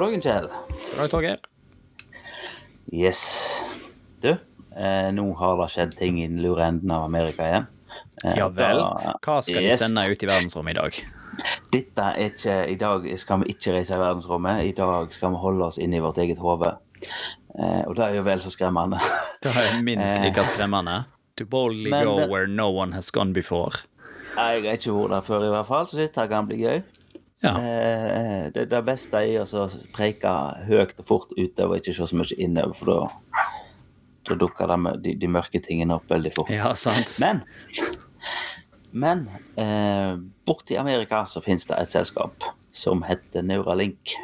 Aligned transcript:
God 0.00 0.06
dagen, 0.08 0.20
Kjell. 0.24 0.46
God 0.48 0.98
dag, 0.98 1.10
Torgeir. 1.12 1.40
Yes. 2.92 3.18
Du, 4.22 4.30
eh, 4.30 5.08
nå 5.12 5.26
har 5.36 5.58
det 5.60 5.66
skjedd 5.74 5.92
ting 5.98 6.22
i 6.22 6.28
den 6.28 6.38
lure 6.40 6.64
enden 6.70 6.90
av 6.96 7.02
Amerika 7.04 7.44
igjen. 7.44 7.66
Eh, 8.24 8.38
Ja 8.38 8.46
vel. 8.48 8.80
Hva 9.20 9.34
skal 9.44 9.66
de 9.66 9.74
sende 9.76 10.06
ut 10.08 10.22
i 10.24 10.28
verdensrommet 10.30 10.72
i 10.72 10.78
dag? 10.78 11.00
Dette 11.72 12.06
er 12.16 12.30
ikke 12.30 12.54
I 12.72 12.78
dag 12.80 13.04
skal 13.20 13.42
vi 13.44 13.52
ikke 13.52 13.74
reise 13.76 13.92
i 13.92 14.00
verdensrommet. 14.00 14.62
I 14.70 14.72
dag 14.72 15.12
skal 15.12 15.34
vi 15.34 15.42
holde 15.42 15.66
oss 15.68 15.76
inne 15.78 16.00
i 16.00 16.00
vårt 16.00 16.16
eget 16.24 16.40
hode. 16.40 16.72
Eh, 17.58 17.82
og 17.84 17.92
det 17.96 18.06
er 18.06 18.14
jo 18.16 18.22
vel 18.24 18.40
så 18.40 18.50
skremmende. 18.56 19.02
Det 19.42 19.52
er 19.52 19.82
minst 19.84 20.16
like 20.24 20.46
skremmende. 20.48 21.04
To 21.36 21.44
boldly 21.44 21.90
Men- 21.90 22.06
go 22.08 22.16
where 22.26 22.46
no 22.46 22.70
one 22.70 22.92
has 22.96 23.10
gone 23.10 23.34
before. 23.34 23.84
Jeg 24.36 24.64
har 24.64 24.76
ikke 24.80 24.96
vært 24.96 25.10
der 25.10 25.20
før, 25.20 25.44
i 25.44 25.52
hvert 25.52 25.66
fall, 25.66 25.86
så 25.86 25.96
dette 26.00 26.26
kan 26.28 26.46
bli 26.48 26.56
gøy. 26.64 26.82
Ja. 27.40 27.54
Eh, 27.56 28.50
det, 28.52 28.66
det 28.68 28.82
beste 28.84 29.22
er 29.24 29.40
å 29.56 29.64
preike 29.96 30.32
høyt 30.68 30.98
og 31.00 31.06
fort 31.08 31.30
utover, 31.38 31.80
ikke 31.80 31.94
se 31.96 32.06
så 32.10 32.18
mye 32.18 32.36
innover, 32.36 32.76
for 32.76 32.92
da 32.92 32.98
da 34.28 34.36
dukker 34.36 34.68
de, 35.00 35.14
de 35.16 35.28
mørke 35.32 35.58
tingene 35.64 35.96
opp 35.96 36.10
veldig 36.12 36.30
fort. 36.36 36.50
ja, 36.52 36.74
sant. 36.76 37.16
Men 37.22 37.40
men 38.92 39.24
eh, 39.56 40.16
borti 40.46 40.76
Amerika 40.78 41.22
så 41.26 41.40
finnes 41.42 41.66
det 41.66 41.78
et 41.78 41.94
selskap 41.94 42.44
som 42.74 43.04
heter 43.06 43.42
Neuralink. 43.46 44.14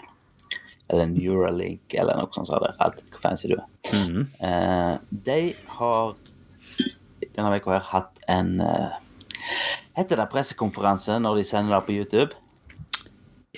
Eller 0.91 1.09
Neuralink, 1.11 1.95
eller 1.95 2.19
noe 2.19 2.31
sånt. 2.35 2.51
Så 2.51 2.59
det 2.63 2.73
alt 2.83 2.99
hvor 3.11 3.23
fancy 3.25 3.51
du 3.51 3.57
er. 3.57 3.67
Mhm. 3.93 4.27
Eh, 4.43 4.95
de 5.31 5.41
har 5.79 6.15
denne 7.37 7.57
uka 7.57 7.77
her 7.77 7.91
hatt 7.93 8.23
en 8.29 8.61
eh, 8.61 9.03
Heter 9.97 10.19
det 10.19 10.27
pressekonferanse 10.33 11.15
når 11.23 11.39
de 11.39 11.45
sender 11.47 11.73
det 11.79 11.87
på 11.87 11.95
YouTube? 11.95 12.35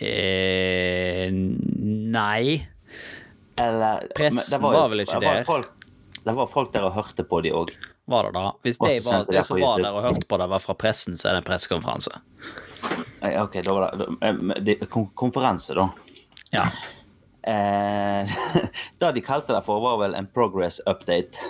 Eh, 0.05 1.29
nei. 1.33 2.69
Eller 3.61 4.09
Pressen 4.17 4.63
var, 4.63 4.73
var 4.73 4.93
vel 4.93 5.05
ikke 5.05 5.21
der? 5.23 5.45
Folk, 5.49 5.71
det 6.25 6.35
var 6.37 6.51
folk 6.51 6.73
der 6.75 6.87
og 6.89 6.95
hørte 6.97 7.25
på 7.27 7.41
de 7.45 7.55
òg. 7.57 7.73
Var 8.09 8.29
det 8.29 8.35
da? 8.39 8.45
Hvis 8.65 8.79
de, 8.81 8.93
var, 9.05 9.27
de 9.29 9.43
som 9.45 9.61
var 9.61 9.83
der 9.83 9.97
og 9.97 10.05
hørte 10.07 10.29
på 10.29 10.39
det, 10.41 10.47
var 10.49 10.63
fra 10.65 10.77
pressen, 10.79 11.19
så 11.21 11.29
er 11.29 11.37
det 11.37 11.43
en 11.43 11.49
pressekonferanse. 11.51 12.23
Ok, 13.21 13.59
da 13.67 13.75
var 13.75 13.99
det 14.65 14.79
Konferanse, 14.89 15.75
da. 15.77 15.89
Ja. 16.55 16.69
Eh, 17.43 18.29
det 18.99 19.13
de 19.13 19.25
kalte 19.25 19.53
det 19.53 19.65
for, 19.67 19.83
var 19.85 19.99
vel 20.01 20.17
en 20.17 20.29
progress 20.33 20.81
update. 20.87 21.43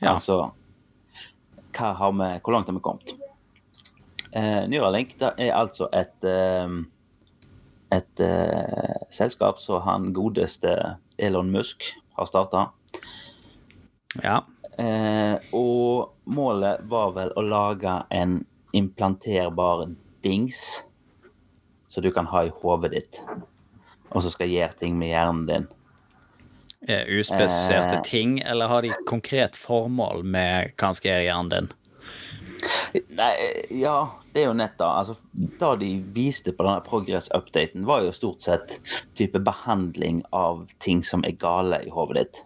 Ja. 0.00 0.16
Altså 0.16 0.50
vi, 1.70 2.38
hvor 2.42 2.52
langt 2.52 2.66
har 2.66 2.74
vi 2.74 2.80
kommet? 2.82 3.14
Eh, 4.32 4.68
Neuralink 4.68 5.16
det 5.18 5.32
er 5.38 5.54
altså 5.54 5.88
et 5.92 6.24
eh, 6.26 6.66
et 7.90 8.20
eh, 8.20 9.00
selskap 9.10 9.58
som 9.58 9.82
han 9.82 10.12
godeste 10.14 10.76
Elon 11.18 11.50
Musk 11.50 11.84
har 12.16 12.26
starta. 12.30 12.70
ja. 14.22 14.40
Eh, 14.78 15.36
og 15.52 16.14
målet 16.24 16.80
var 16.88 17.10
vel 17.12 17.32
å 17.36 17.42
lage 17.44 17.98
en 18.10 18.38
implanterbar 18.72 19.90
dings 20.24 20.84
som 21.90 22.02
du 22.02 22.08
kan 22.14 22.26
ha 22.30 22.46
i 22.46 22.52
hodet 22.62 22.92
ditt, 22.94 23.20
og 24.14 24.22
som 24.22 24.30
skal 24.32 24.48
gjøre 24.48 24.78
ting 24.78 24.96
med 24.96 25.10
hjernen 25.12 25.46
din. 25.50 25.66
Uspesifiserte 26.88 27.98
Eh. 27.98 28.02
ting, 28.02 28.38
eller 28.40 28.68
har 28.68 28.82
de 28.82 28.94
konkret 29.06 29.56
formål 29.58 30.24
med 30.24 30.72
hva 30.78 30.86
han 30.86 30.94
skal 30.94 31.10
gjøre 31.10 31.22
i 31.22 31.28
hjernen 31.28 31.50
din? 31.50 31.68
Nei, 33.16 33.32
ja, 33.80 33.94
det 34.34 34.42
er 34.42 34.46
jo 34.48 34.54
nett, 34.58 34.76
da. 34.80 34.88
Altså, 35.00 35.14
det 35.32 35.70
de 35.80 35.90
viste 36.16 36.52
på 36.56 36.64
denne 36.66 36.82
progress-updaten, 36.86 37.84
var 37.88 38.02
jo 38.04 38.12
stort 38.14 38.40
sett 38.44 38.78
type 39.18 39.38
behandling 39.46 40.22
av 40.36 40.66
ting 40.82 41.02
som 41.06 41.24
er 41.24 41.36
gale 41.40 41.82
i 41.86 41.90
hodet 41.94 42.24
ditt. 42.24 42.42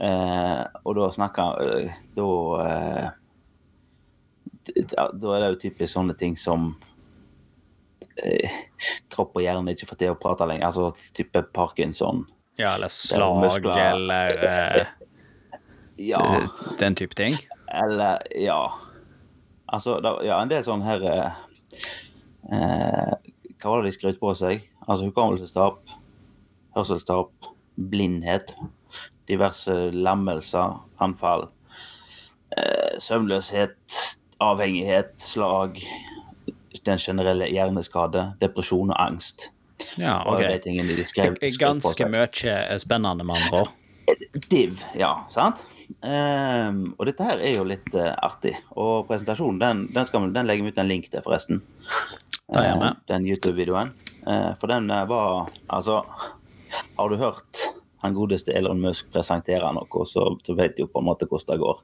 Eh, 0.00 0.62
og 0.84 0.96
da 0.98 1.06
snakker 1.14 1.62
eh, 1.64 1.92
Da 2.18 2.26
eh, 2.66 3.06
da- 4.92 5.06
er 5.36 5.40
det 5.40 5.48
jo 5.54 5.60
typisk 5.70 5.94
sånne 5.94 6.16
ting 6.20 6.34
som 6.36 6.74
eh, 8.22 8.50
Kropp 9.08 9.36
og 9.38 9.42
hjerne 9.44 9.72
ikke 9.72 9.88
får 9.88 10.00
til 10.02 10.12
å 10.12 10.18
prate 10.20 10.46
lenger. 10.48 10.66
Altså 10.68 10.90
type 11.16 11.42
parkinson. 11.56 12.26
Ja, 12.60 12.74
eller 12.74 12.88
er 12.90 12.94
slag, 12.96 13.40
muskler. 13.44 13.80
eller 13.94 14.44
eh, 14.50 14.86
Ja. 15.98 16.20
den 16.78 16.94
type 16.94 17.14
ting? 17.16 17.36
Eller 17.72 18.20
ja. 18.36 18.60
Altså, 19.66 19.98
da, 20.02 20.16
ja, 20.22 20.38
en 20.40 20.50
del 20.50 20.62
sånn 20.66 20.84
her 20.86 21.02
eh, 21.10 21.38
eh, 22.54 23.14
Hva 23.56 23.72
var 23.72 23.82
det 23.82 23.90
de 23.90 23.96
skrøt 23.96 24.20
på 24.22 24.32
seg? 24.38 24.66
Altså 24.86 25.08
hukommelsestap, 25.08 25.80
hørselstap, 26.76 27.48
blindhet, 27.74 28.52
diverse 29.26 29.74
lammelser, 29.90 30.76
anfall, 31.02 31.48
eh, 32.54 32.94
søvnløshet, 33.02 33.96
avhengighet, 34.44 35.16
slag, 35.24 35.80
den 36.86 37.02
generelle 37.02 37.48
hjerneskade, 37.50 38.28
depresjon 38.40 38.92
og 38.94 39.00
angst. 39.00 39.48
Ja, 39.98 40.20
ok. 40.28 40.44
de 40.62 41.04
skrev, 41.04 41.34
skrøt 41.34 41.58
Ganske 41.60 42.08
mye 42.08 42.78
spennende, 42.78 43.26
med 43.26 43.40
andre 43.40 43.64
ord. 43.64 43.74
Div, 44.46 44.78
ja, 44.94 45.10
sant? 45.32 45.64
Ehm, 46.06 46.82
og 46.96 47.06
dette 47.08 47.26
her 47.26 47.42
er 47.42 47.56
jo 47.58 47.66
litt 47.68 47.88
eh, 47.94 48.12
artig. 48.26 48.54
Og 48.74 49.06
presentasjonen 49.08 49.60
den, 49.62 49.84
den, 49.94 50.08
skal, 50.08 50.28
den 50.34 50.48
legger 50.48 50.66
vi 50.66 50.74
ut 50.74 50.82
en 50.82 50.90
link 50.90 51.08
til, 51.12 51.24
forresten. 51.24 51.62
Eh, 52.54 52.86
den 53.10 53.26
YouTube-videoen. 53.28 53.94
Eh, 54.26 54.52
for 54.60 54.72
den 54.72 54.90
var 55.10 55.50
Altså, 55.66 56.02
har 56.96 57.10
du 57.10 57.16
hørt 57.20 57.66
han 58.06 58.14
godeste 58.14 58.52
Elon 58.52 58.80
Musk 58.80 59.08
presentere 59.12 59.68
noe, 59.74 60.04
så, 60.06 60.26
så 60.44 60.54
vet 60.54 60.76
du 60.76 60.84
jo 60.84 60.88
på 60.92 61.00
en 61.02 61.08
måte 61.08 61.26
hvordan 61.26 61.52
det 61.54 61.62
går. 61.62 61.78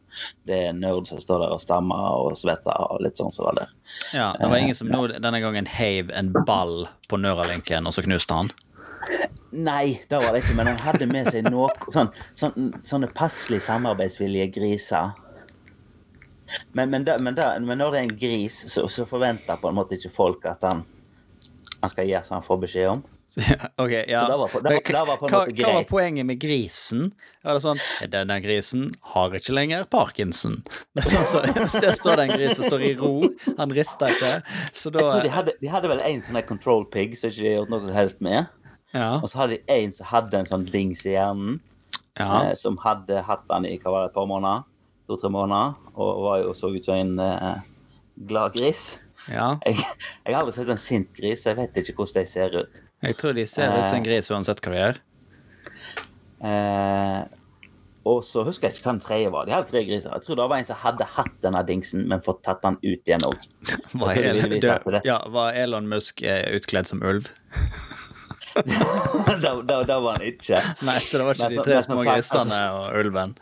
Det 0.47 0.59
er 0.69 0.77
nerd 0.77 1.09
som 1.09 1.21
står 1.23 1.47
der 1.47 1.55
og 1.57 1.63
stammer 1.63 2.19
og 2.21 2.37
svetter 2.39 2.77
og 2.85 3.03
litt 3.03 3.19
sånn 3.19 3.33
som 3.35 3.49
det 3.49 3.65
der. 3.65 3.73
Ja, 4.15 4.29
Det 4.39 4.51
var 4.53 4.63
ingen 4.63 4.79
som 4.79 4.93
nå 4.93 5.07
denne 5.15 5.41
gangen 5.43 5.71
heiv 5.79 6.13
en 6.15 6.33
ball 6.47 6.87
på 7.09 7.19
Neuralinken, 7.21 7.89
og 7.89 7.97
så 7.97 8.05
knuste 8.07 8.39
han? 8.39 8.53
Nei, 9.53 10.01
det 10.09 10.19
var 10.23 10.33
det 10.33 10.43
ikke, 10.45 10.55
men 10.57 10.67
han 10.71 10.79
hadde 10.81 11.07
med 11.11 11.29
seg 11.33 11.45
noe 11.51 11.69
sånn, 11.93 12.09
sånn, 12.33 12.71
sånne 12.89 13.11
passelig 13.13 13.61
samarbeidsvillige 13.67 14.49
griser. 14.55 15.13
Men, 16.73 16.91
men, 16.91 17.05
da- 17.05 17.19
men, 17.21 17.35
da- 17.35 17.59
men 17.61 17.79
når 17.79 17.91
det 17.93 17.99
er 18.01 18.07
en 18.09 18.17
gris, 18.19 18.57
så, 18.73 18.87
så 18.89 19.05
forventer 19.09 19.57
på 19.61 19.69
en 19.71 19.77
måte 19.79 19.97
ikke 19.99 20.11
folk 20.13 20.45
at 20.49 20.65
han, 20.69 20.83
han 21.83 21.93
skal 21.93 22.09
gjøre 22.09 22.25
som 22.29 22.39
han 22.39 22.47
får 22.47 22.61
beskjed 22.67 22.89
om. 22.93 23.03
ok, 23.81 23.93
ja. 24.09 24.21
Så 24.21 24.27
det 24.29 24.37
var 24.41 24.49
på- 24.53 24.61
det 24.65 24.73
var- 24.75 24.83
det 24.89 25.05
var 25.09 25.17
på 25.21 25.29
en 25.29 25.33
hva, 25.33 25.39
måte 25.47 25.63
hva 25.65 25.75
var 25.79 25.87
poenget 25.89 26.27
med 26.29 26.41
grisen? 26.43 27.07
Var 27.45 27.57
det 27.57 27.63
sånn 27.65 27.81
Denne 28.13 28.37
grisen 28.45 28.91
har 29.15 29.33
ikke 29.39 29.55
lenger 29.57 29.85
parkinson. 29.93 30.59
Det, 30.97 31.05
er 31.07 31.25
sånn, 31.29 31.47
så, 31.69 31.81
det 31.81 31.95
står 31.97 32.21
det 32.21 32.27
en 32.29 32.35
gris 32.37 32.57
som 32.59 32.69
står 32.69 32.85
i 32.89 32.93
ro, 33.01 33.15
han 33.61 33.73
rister 33.73 34.13
ikke. 34.13 34.33
Så 34.73 34.93
Jeg 34.93 34.99
tror 35.01 35.25
de 35.25 35.33
hadde, 35.37 35.57
de 35.61 35.73
hadde 35.73 35.93
vel 35.95 36.05
en 36.09 36.21
sånn 36.25 36.41
control 36.49 36.85
pig 36.93 37.17
som 37.21 37.33
ikke 37.33 37.45
de 37.49 37.55
gjort 37.57 37.73
noe 37.73 37.97
helst 37.97 38.21
med. 38.25 38.53
Ja. 38.93 39.17
Og 39.21 39.29
så 39.31 39.43
hadde 39.43 39.59
de 39.59 39.77
en 39.77 39.95
som 39.95 40.09
hadde 40.11 40.39
en 40.39 40.49
sånn 40.49 40.67
dings 40.69 41.05
i 41.09 41.15
hjernen, 41.15 41.61
ja. 42.19 42.29
eh, 42.43 42.53
som 42.59 42.79
hadde 42.85 43.25
hatt 43.27 43.47
den 43.49 43.69
i 43.71 43.79
hva 43.81 43.95
var 43.95 44.07
det, 44.07 44.13
et 44.13 44.19
par 44.19 44.29
måneder. 44.31 44.69
To-tre 45.11 45.33
måneder. 45.33 45.79
Og 45.97 46.25
var 46.27 46.43
jo 46.45 46.55
så 46.57 46.71
ut 46.73 46.87
som 46.87 47.01
en 47.01 47.19
eh, 47.25 47.63
glad 48.29 48.55
gris. 48.57 48.87
ja. 49.29 49.55
Jeg, 49.67 49.79
jeg 50.27 50.35
har 50.35 50.43
aldri 50.43 50.57
sett 50.59 50.73
en 50.73 50.81
sint 50.81 51.13
gris, 51.17 51.43
så 51.43 51.53
jeg 51.53 51.63
vet 51.63 51.85
ikke 51.85 51.99
hvordan 52.01 52.21
de 52.21 52.33
ser 52.35 52.59
ut. 52.63 52.83
Jeg 53.03 53.19
tror 53.19 53.35
de 53.35 53.47
ser 53.51 53.73
ut 53.75 53.89
som 53.89 53.99
en 53.99 54.07
gris 54.07 54.31
uansett 54.31 54.61
hva 54.63 54.75
de 54.75 54.83
gjør. 54.83 55.01
Eh, 56.43 57.23
og 58.09 58.19
så 58.27 58.43
husker 58.47 58.67
jeg 58.67 58.79
ikke 58.79 58.89
hva 58.89 58.95
den 58.97 59.03
tredje 59.05 59.31
var. 59.31 59.47
De 59.47 59.55
hadde 59.55 59.71
tre 59.71 59.83
griser. 59.87 60.11
Jeg 60.11 60.27
tror 60.27 60.39
det 60.41 60.47
var 60.51 60.59
en 60.59 60.67
som 60.67 60.79
hadde 60.83 61.07
hatt 61.17 61.35
denne 61.45 61.63
dingsen, 61.67 62.03
men 62.11 62.23
fått 62.25 62.43
tatt 62.47 62.63
den 62.65 62.79
ut 62.83 63.11
igjen 63.11 63.27
òg. 63.29 63.45
Var, 64.03 65.03
ja, 65.07 65.19
var 65.31 65.59
Elon 65.59 65.87
Musk 65.91 66.25
eh, 66.27 66.49
utkledd 66.57 66.91
som 66.91 67.03
ulv? 67.07 67.29
Da, 68.55 69.55
da, 69.63 69.79
da 69.89 69.97
var 70.01 70.19
han 70.19 70.27
ikke. 70.27 70.59
Nei, 70.87 70.99
så 71.01 71.19
det 71.21 71.27
var 71.29 71.39
ikke 71.39 71.49
Men- 71.49 71.57
de 71.57 71.65
tre 71.67 71.79
men 71.79 71.87
små 71.87 71.99
sagt, 72.03 72.13
grisene 72.13 72.61
og 72.77 72.99
ulven. 73.01 73.35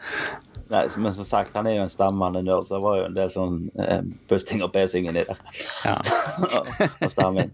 Nei, 0.70 0.82
men 1.02 1.12
som 1.16 1.26
sagt, 1.26 1.56
han 1.58 1.66
er 1.66 1.80
jo 1.80 1.82
en 1.82 1.90
stammende 1.90 2.42
nerd, 2.46 2.66
så 2.68 2.76
det 2.76 2.82
var 2.84 2.98
jo 3.00 3.06
en 3.08 3.16
del 3.16 3.30
sånn 3.34 3.56
eh, 3.82 4.04
pusting 4.30 4.62
og 4.62 4.70
pesing 4.74 5.08
inni 5.10 5.24
der. 5.26 5.40
Ja. 5.82 5.96
og, 6.46 6.70
og 7.00 7.10
stamming. 7.10 7.50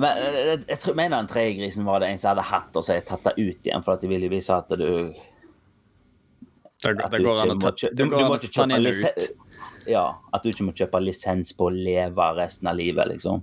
Men 0.00 0.16
jeg, 0.22 0.46
jeg, 0.46 0.60
jeg 0.70 0.80
tror, 0.84 0.96
mener 0.96 1.18
den 1.18 1.28
tredje 1.32 1.56
grisen 1.58 1.84
var 1.88 2.00
det 2.00 2.08
en 2.08 2.20
som 2.22 2.30
hadde 2.32 2.46
hatt 2.48 2.78
og 2.78 2.86
så 2.86 2.94
hadde 2.94 3.08
tatt 3.10 3.26
det 3.26 3.34
ut 3.36 3.66
igjen 3.68 3.84
for 3.84 3.98
at 3.98 4.04
de 4.04 4.08
ville 4.08 4.30
vise 4.32 4.54
at 4.54 4.70
du 4.72 4.86
Det, 6.80 6.94
det 6.94 7.18
du 7.18 7.26
går 7.26 7.42
an 7.42 7.52
å 7.52 7.60
ta, 7.60 7.74
det 7.76 7.92
den 7.98 8.72
inn 8.78 8.88
ut. 8.88 9.26
Ja, 9.90 10.06
at 10.32 10.44
du 10.44 10.48
ikke 10.52 10.64
må 10.64 10.72
kjøpe 10.76 11.00
lisens 11.02 11.52
på 11.56 11.66
å 11.68 11.74
leve 11.74 12.30
resten 12.38 12.70
av 12.70 12.78
livet, 12.78 13.10
liksom. 13.10 13.42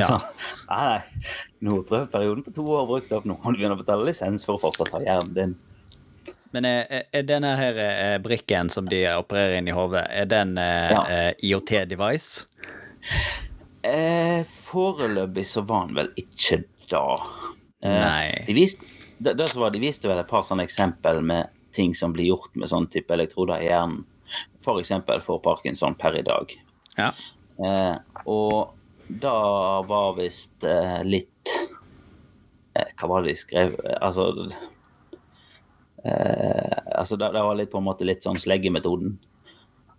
Ja. 0.00 0.06
Sånn, 0.08 0.24
nei, 0.68 0.84
nei. 0.88 1.28
Nå 1.64 1.78
er 1.80 1.86
prøveperioden 1.88 2.44
på 2.46 2.54
to 2.56 2.64
år 2.76 2.86
brukt 2.88 3.12
opp. 3.16 3.24
Nå 3.28 3.36
må 3.42 3.52
du 3.54 3.58
begynne 3.60 3.76
å 3.76 3.80
betale 3.80 4.04
lisens 4.08 4.44
for 4.46 4.56
å 4.58 4.62
fortsatt 4.66 4.90
ha 4.96 5.00
hjernen 5.04 5.34
din. 5.36 5.54
Men 6.54 6.64
er, 6.70 7.04
er- 7.12 7.24
denne 7.26 7.50
her 7.58 7.78
eh, 7.82 8.18
brikken 8.22 8.68
som 8.70 8.86
de 8.86 9.00
opererer 9.16 9.56
inn 9.58 9.68
i 9.68 9.74
hodet, 9.74 10.04
er 10.10 10.28
den 10.30 10.56
eh, 10.58 10.90
Ja. 10.94 11.00
eh, 11.10 11.32
IOT-device? 11.50 12.44
Eh, 13.84 14.44
foreløpig 14.64 15.44
så 15.46 15.64
var 15.68 15.86
den 15.88 15.98
vel 15.98 16.12
ikke 16.20 16.62
da. 16.90 17.02
Eh, 17.84 17.98
Nei. 18.00 18.44
De 18.46 18.54
viste, 18.56 18.86
det, 19.18 19.34
det 19.40 19.50
var, 19.58 19.70
de 19.74 19.82
viste 19.82 20.08
vel 20.08 20.22
et 20.22 20.30
par 20.30 20.46
sånne 20.46 20.64
eksempel 20.64 21.20
med 21.26 21.50
ting 21.74 21.92
som 21.98 22.14
blir 22.14 22.30
gjort 22.30 22.54
med 22.56 22.70
sånn 22.70 22.86
type 22.92 23.12
elektroder 23.12 23.60
i 23.64 23.68
hjernen. 23.68 24.04
For 24.64 24.78
eksempel 24.80 25.20
for 25.26 25.42
parkinson 25.44 25.94
per 26.00 26.16
i 26.16 26.22
dag. 26.24 26.54
Ja. 26.96 27.10
Eh, 27.60 27.96
og 28.30 28.73
da 29.08 29.82
var 29.88 30.14
visst 30.16 30.64
eh, 30.64 31.02
litt 31.04 31.50
eh, 32.74 32.90
Hva 32.98 33.08
var 33.10 33.22
det 33.22 33.34
de 33.34 33.40
skrev? 33.40 33.76
Altså 34.00 34.28
eh, 36.04 36.78
altså 36.94 37.18
det, 37.20 37.30
det 37.36 37.44
var 37.44 37.58
litt 37.58 37.72
på 37.72 37.80
en 37.82 37.88
måte 37.88 38.06
litt 38.08 38.24
sånn 38.24 38.40
sleggemetoden. 38.40 39.18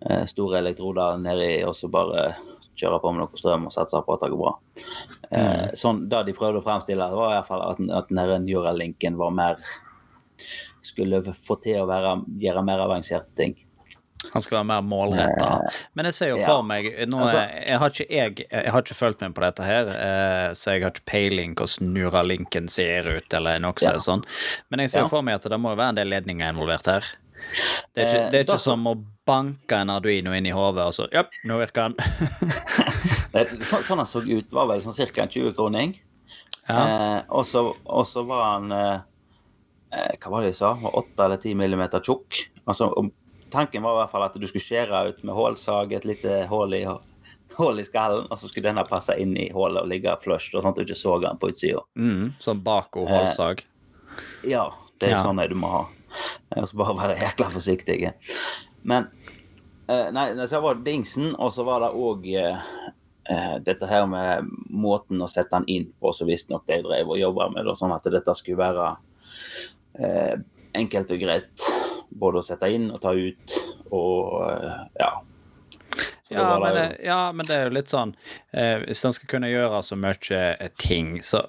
Eh, 0.05 0.25
store 0.29 0.59
elektroder 0.59 1.17
nedi, 1.21 1.63
og 1.65 1.75
så 1.77 1.89
bare 1.91 2.27
kjøre 2.75 2.99
på 3.01 3.11
med 3.13 3.23
noe 3.23 3.39
strøm 3.39 3.69
og 3.69 3.73
satse 3.73 4.01
på 4.03 4.15
at 4.15 4.25
det 4.25 4.31
går 4.33 4.41
bra. 4.41 4.53
Eh, 5.31 5.67
sånn, 5.79 6.05
Det 6.09 6.25
de 6.27 6.35
prøvde 6.35 6.59
å 6.59 6.65
fremstille, 6.65 7.09
det 7.09 7.19
var 7.19 7.31
i 7.31 7.37
hvert 7.39 7.49
fall 7.49 7.63
at, 7.69 7.81
at 8.01 8.11
denne 8.11 8.39
Neuralinken 8.45 9.17
var 9.21 9.35
mer 9.35 9.61
Skulle 10.85 11.21
få 11.33 11.55
til 11.63 11.79
å 11.81 11.87
være, 11.89 12.19
gjøre 12.37 12.61
mer 12.67 12.83
avanserte 12.83 13.31
ting. 13.39 13.55
Han 14.35 14.43
skal 14.43 14.57
være 14.59 14.67
mer 14.69 14.83
målretta. 14.85 15.49
Men 15.95 16.09
jeg 16.11 16.17
ser 16.17 16.29
jo 16.33 16.37
for 16.43 16.61
meg 16.67 16.89
nå, 17.09 17.21
Altså- 17.23 17.43
jeg, 17.65 17.79
har 17.81 17.89
ikke, 17.95 18.07
jeg, 18.11 18.45
jeg 18.51 18.71
har 18.75 18.83
ikke 18.85 18.97
fulgt 18.99 19.21
med 19.25 19.33
på 19.37 19.41
dette 19.45 19.63
her, 19.65 19.89
eh, 19.95 20.47
så 20.59 20.75
jeg 20.75 20.83
har 20.83 20.91
ikke 20.93 21.05
peiling 21.09 21.55
hvordan 21.55 21.93
Neuralinken 21.95 22.67
ser 22.69 23.07
ut, 23.17 23.33
eller 23.39 23.59
noe 23.63 23.73
Ja. 23.81 23.95
sånt. 23.97 24.27
Men 24.69 24.83
jeg 24.83 24.91
ser 24.91 25.07
jo 25.07 25.11
for 25.15 25.23
meg 25.25 25.35
at 25.39 25.47
det 25.49 25.59
må 25.59 25.71
jo 25.71 25.79
være 25.79 25.95
en 25.95 26.01
del 26.03 26.11
ledninger 26.11 26.51
involvert 26.53 26.85
her. 26.91 27.03
Det 27.95 28.03
er 28.03 28.07
ikke, 28.07 28.19
Eh, 28.25 28.29
det 28.31 28.39
er 28.39 28.43
ikke 28.45 28.59
som 28.63 28.85
å 28.87 28.93
banke 29.27 29.75
en 29.81 29.89
Arduino 29.89 30.31
inn 30.37 30.45
i 30.45 30.51
hodet, 30.55 30.85
og 30.85 30.93
så 30.93 31.07
Ja, 31.11 31.23
nå 31.45 31.57
virker 31.59 31.89
den. 31.95 31.95
Så, 33.65 33.81
sånn 33.83 33.97
han 34.01 34.05
så 34.09 34.21
ut, 34.23 34.51
var 34.53 34.67
vel 34.67 34.81
sånn 34.85 34.95
ca. 34.95 35.23
en 35.25 35.29
20-kroning. 35.29 35.95
Ja. 36.67 37.17
Eh, 37.17 37.21
og 37.29 37.45
så 37.45 38.23
var 38.25 38.43
han 38.55 38.71
eh, 38.71 38.99
eh, 39.93 40.15
Hva 40.17 40.31
var 40.31 40.41
det 40.41 40.53
de 40.53 40.57
sa? 40.57 40.73
Var 40.81 40.95
8 40.97 41.25
eller 41.27 41.37
10 41.43 41.53
millimeter 41.59 41.99
tjukk. 42.01 42.39
Altså, 42.65 42.89
tanken 43.55 43.83
var 43.85 43.95
i 43.95 43.99
hvert 44.03 44.11
fall 44.13 44.25
at 44.27 44.35
du 44.39 44.45
skulle 44.47 44.63
skjære 44.63 45.01
ut 45.09 45.23
med 45.25 45.35
hålsag 45.37 45.93
et 45.97 46.05
lite 46.07 46.41
hull 46.51 46.73
i, 46.77 46.83
hull 47.57 47.79
i 47.79 47.85
skallen, 47.87 48.27
og 48.29 48.37
så 48.39 48.49
skulle 48.51 48.67
denne 48.69 48.83
passe 48.87 49.15
inn 49.21 49.35
i 49.39 49.47
hullet 49.55 49.81
og 49.85 49.89
ligge 49.91 50.13
flush, 50.23 50.51
og 50.55 50.61
sånn 50.63 50.73
at 50.73 50.79
du 50.81 50.83
ikke 50.85 50.97
så 50.99 51.15
den 51.23 51.39
på 51.41 51.49
utsida. 51.53 51.81
Mm, 51.95 52.33
sånn 52.43 52.63
bako-hullsag? 52.65 53.63
Eh, 53.65 53.71
Ja, 54.51 54.67
det 54.99 55.09
er 55.09 55.15
Ja. 55.17 55.23
sånn 55.23 55.41
du 55.49 55.55
må 55.59 55.67
ha. 55.71 55.85
Og 56.55 56.67
så 56.69 56.77
bare 56.79 56.95
være 56.95 57.17
jækla 57.19 57.49
forsiktig. 57.51 58.13
Men 58.83 59.09
eh, 59.89 60.11
Nei, 60.11 60.29
så 60.47 60.61
var 60.63 60.75
det 60.75 60.85
dingsen, 60.85 61.33
og 61.35 61.51
så 61.51 61.65
var 61.67 61.79
det 61.83 61.91
òg 61.95 62.27
eh, 62.35 63.57
dette 63.65 63.87
her 63.89 64.05
med 64.07 64.45
måten 64.69 65.19
å 65.21 65.27
sette 65.27 65.51
den 65.57 65.65
inn 65.67 65.87
på, 65.99 66.13
som 66.13 66.27
visstnok 66.29 66.65
de 66.69 66.81
drev 66.85 67.09
og 67.09 67.19
jobba 67.19 67.49
med, 67.55 67.67
og 67.67 67.75
sånn 67.79 67.93
at 67.95 68.03
dette 68.03 68.33
skulle 68.37 68.61
være 68.61 68.91
eh, 69.99 70.35
enkelt 70.75 71.11
og 71.15 71.19
greit 71.23 71.65
både 72.15 72.39
å 72.41 72.45
sette 72.47 72.69
inn 72.71 72.89
og 72.95 73.01
ta 73.03 73.11
ut, 73.15 73.55
og 73.91 74.49
eh, 74.49 74.83
ja. 75.01 75.11
Ja 76.33 76.45
men, 76.59 76.73
det 76.73 76.85
ja, 77.05 77.19
men 77.37 77.45
det 77.45 77.53
er 77.53 77.67
jo 77.67 77.75
litt 77.75 77.91
sånn 77.91 78.15
eh, 78.49 78.81
Hvis 78.81 79.03
den 79.05 79.13
skal 79.13 79.29
kunne 79.29 79.51
gjøre 79.51 79.77
så 79.85 79.93
mye 79.99 80.39
eh, 80.57 80.71
ting, 80.81 81.19
så 81.21 81.43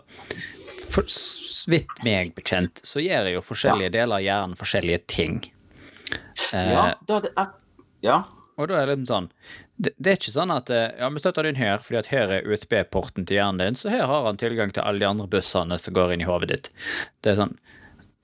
for, 0.93 1.09
Så 1.09 1.71
vidt 1.73 1.95
meg 2.05 2.35
bekjent, 2.37 2.83
så 2.85 3.01
gjør 3.01 3.31
jo 3.33 3.41
forskjellige 3.47 3.95
deler 3.97 4.19
av 4.19 4.27
hjernen 4.27 4.59
forskjellige 4.61 5.01
ting. 5.11 5.39
Eh, 6.53 6.73
Ja, 6.75 6.85
da 7.09 7.21
det 7.25 7.33
er, 7.41 7.55
ja. 8.05 8.19
Og 8.61 8.69
da 8.71 8.83
er 8.83 8.87
det 8.93 8.99
liksom 8.99 9.09
sånn 9.15 9.31
det, 9.77 9.93
det 10.01 10.13
er 10.13 10.17
ikke 10.21 10.33
sånn 10.33 10.53
at 10.55 10.71
eh, 10.73 10.87
ja, 11.01 11.09
vi 11.13 11.21
støtter 11.21 11.45
den 11.49 11.59
her, 11.61 11.81
fordi 11.85 11.99
at 12.01 12.13
her 12.13 12.31
er 12.39 12.47
USB-porten 12.49 13.27
til 13.29 13.37
hjernen 13.41 13.61
din, 13.61 13.77
så 13.77 13.91
her 13.93 14.07
har 14.09 14.25
han 14.25 14.39
tilgang 14.41 14.71
til 14.73 14.85
alle 14.87 15.03
de 15.03 15.09
andre 15.09 15.27
bussene 15.29 15.77
som 15.81 15.97
går 15.97 16.15
inn 16.15 16.23
i 16.25 16.29
hodet 16.29 16.49
ditt. 16.53 16.71
Det 17.25 17.35
er 17.35 17.41
sånn 17.43 17.57
ja, 17.57 17.76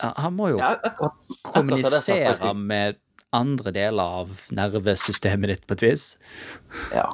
Han 0.03 0.35
må 0.35 0.51
jo 0.53 0.59
ja 0.59 0.75
akkurat, 0.75 1.15
akkurat 1.31 1.53
kommunisere 1.55 2.35
faktisk- 2.35 2.63
med 2.69 3.01
andre 3.33 3.73
deler 3.73 4.17
av 4.21 4.33
nervesystemet 4.53 5.49
ditt 5.49 5.63
på 5.67 5.73
et 5.79 5.85
vis. 5.87 6.03
Ja. 6.93 7.07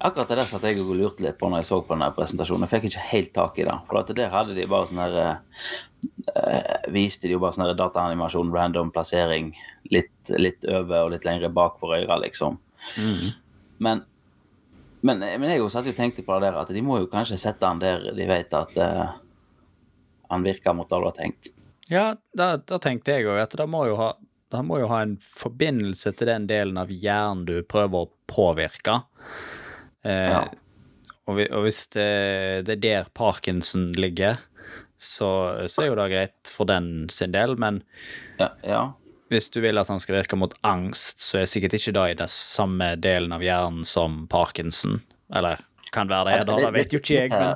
Akkurat 0.00 0.30
det 0.32 0.46
satt 0.48 0.64
jeg 0.64 0.80
og 0.80 0.94
lurte 0.96 1.24
litt 1.26 1.36
på 1.40 1.50
når 1.50 1.60
jeg 1.60 1.68
så 1.68 1.80
på 1.84 1.92
denne 1.92 2.08
presentasjonen. 2.16 2.64
Jeg 2.64 2.72
fikk 2.72 2.86
ikke 2.88 3.08
helt 3.10 3.32
tak 3.36 3.58
i 3.60 3.66
det. 3.68 3.74
For 3.90 4.00
at 4.00 4.12
der 4.16 4.32
hadde 4.32 4.56
de 4.56 4.64
bare 4.70 4.88
sånn 4.88 5.02
her 5.02 5.18
eh, 5.20 6.88
Viste 6.94 7.28
de 7.28 7.34
jo 7.36 7.42
bare 7.42 7.52
sånn 7.56 7.68
dataanimasjon, 7.76 8.52
random 8.54 8.94
plassering, 8.94 9.50
litt, 9.92 10.32
litt 10.40 10.64
over 10.64 11.04
og 11.04 11.12
litt 11.12 11.28
lengre 11.28 11.52
bak 11.52 11.76
for 11.82 11.98
øra, 11.98 12.16
liksom. 12.22 12.56
Men, 13.84 14.02
men, 15.02 15.20
men 15.20 15.50
jeg 15.52 15.68
satt 15.68 15.84
jo 15.84 15.92
og 15.92 16.00
tenkte 16.00 16.24
på 16.24 16.38
det 16.40 16.48
der 16.48 16.62
at 16.62 16.72
de 16.72 16.80
må 16.86 16.96
jo 17.02 17.10
kanskje 17.12 17.36
sette 17.38 17.68
han 17.68 17.82
der 17.82 18.08
de 18.16 18.26
vet 18.30 18.56
at 18.56 18.72
eh, 18.80 19.06
han 20.32 20.48
virker 20.48 20.72
mot 20.76 20.88
det 20.88 20.96
du 20.96 21.08
har 21.10 21.16
tenkt. 21.18 21.52
Ja, 21.88 22.16
da, 22.36 22.56
da 22.60 22.78
tenkte 22.82 23.14
jeg 23.16 23.26
òg 23.28 23.38
at 23.42 23.54
det 23.56 23.66
må 23.70 23.86
jo 23.88 23.96
ha 24.00 24.12
det 24.48 24.62
må 24.64 24.78
jo 24.80 24.86
ha 24.88 25.02
en 25.04 25.18
forbindelse 25.20 26.14
til 26.16 26.28
den 26.30 26.46
delen 26.48 26.78
av 26.80 26.88
hjernen 26.88 27.42
du 27.44 27.58
prøver 27.68 28.06
å 28.06 28.10
påvirke. 28.32 28.94
Eh, 30.04 30.30
Ja. 30.32 30.38
og, 31.28 31.40
og 31.52 31.66
hvis 31.66 31.82
det, 31.92 32.06
det 32.64 32.78
er 32.78 32.80
der 32.80 33.10
Parkinson 33.12 33.90
ligger, 33.92 34.38
så, 34.96 35.28
så 35.68 35.82
er 35.84 35.90
jo 35.90 35.98
det 36.00 36.06
greit 36.14 36.52
for 36.54 36.64
den 36.70 37.10
sin 37.12 37.34
del, 37.36 37.58
men 37.60 37.82
Ja, 38.40 38.48
ja. 38.64 38.80
hvis 39.28 39.50
du 39.52 39.60
vil 39.60 39.76
at 39.78 39.92
han 39.92 40.00
skal 40.00 40.16
virke 40.22 40.38
mot 40.40 40.56
angst, 40.64 41.20
så 41.20 41.42
er 41.42 41.50
sikkert 41.52 41.76
ikke 41.76 41.92
det 41.98 42.06
i 42.14 42.18
den 42.24 42.32
samme 42.32 42.94
delen 42.96 43.36
av 43.36 43.44
hjernen 43.44 43.84
som 43.84 44.22
Parkinson. 44.32 45.02
Eller 45.28 45.60
kan 45.92 46.08
være 46.08 46.38
det, 46.38 46.46
da, 46.48 46.56
det 46.64 46.72
vet 46.72 46.96
jo 46.96 47.02
ikke 47.04 47.20
jeg, 47.20 47.36
men 47.36 47.52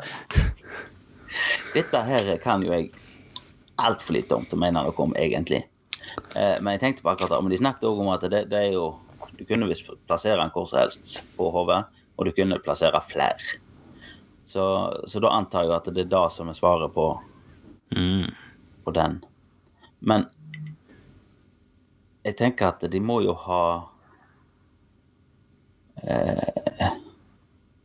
Dette 1.72 2.04
her 2.04 2.34
kan 2.44 2.60
jo 2.64 2.74
jeg 2.76 2.90
altfor 3.76 4.16
lite 4.16 4.36
om 4.36 4.44
til 4.46 4.58
å 4.58 4.62
mene 4.62 4.82
noe 4.84 4.94
om, 5.04 5.14
egentlig. 5.18 5.62
Eh, 6.36 6.58
men 6.60 6.74
jeg 6.74 6.82
tenkte 6.82 7.04
på 7.04 7.12
akkurat 7.12 7.34
det. 7.34 7.40
Men 7.42 7.52
de 7.54 7.60
snakket 7.60 7.88
også 7.88 8.04
om 8.04 8.12
at 8.12 8.28
det, 8.30 8.44
det 8.52 8.60
er 8.68 8.72
jo 8.76 8.92
Du 9.38 9.44
kunne 9.48 9.66
visst 9.66 9.88
plassere 10.06 10.42
en 10.42 10.50
hvor 10.52 10.66
som 10.68 10.82
helst 10.82 11.22
på 11.38 11.46
hodet, 11.50 11.80
og 12.18 12.26
du 12.26 12.32
kunne 12.36 12.58
plassere 12.62 13.00
flere. 13.00 13.40
Så, 14.44 14.64
så 15.08 15.22
da 15.24 15.30
antar 15.32 15.64
jeg 15.64 15.72
at 15.72 15.88
det 15.88 16.04
er 16.04 16.10
det 16.12 16.26
som 16.34 16.50
er 16.50 16.58
svaret 16.58 16.92
på, 16.92 17.06
mm, 17.96 18.28
på 18.84 18.92
den. 18.92 19.16
Men 20.04 20.26
jeg 22.26 22.36
tenker 22.36 22.68
at 22.68 22.84
de 22.92 23.00
må 23.00 23.22
jo 23.24 23.32
ha 23.46 23.62
eh, 26.04 26.92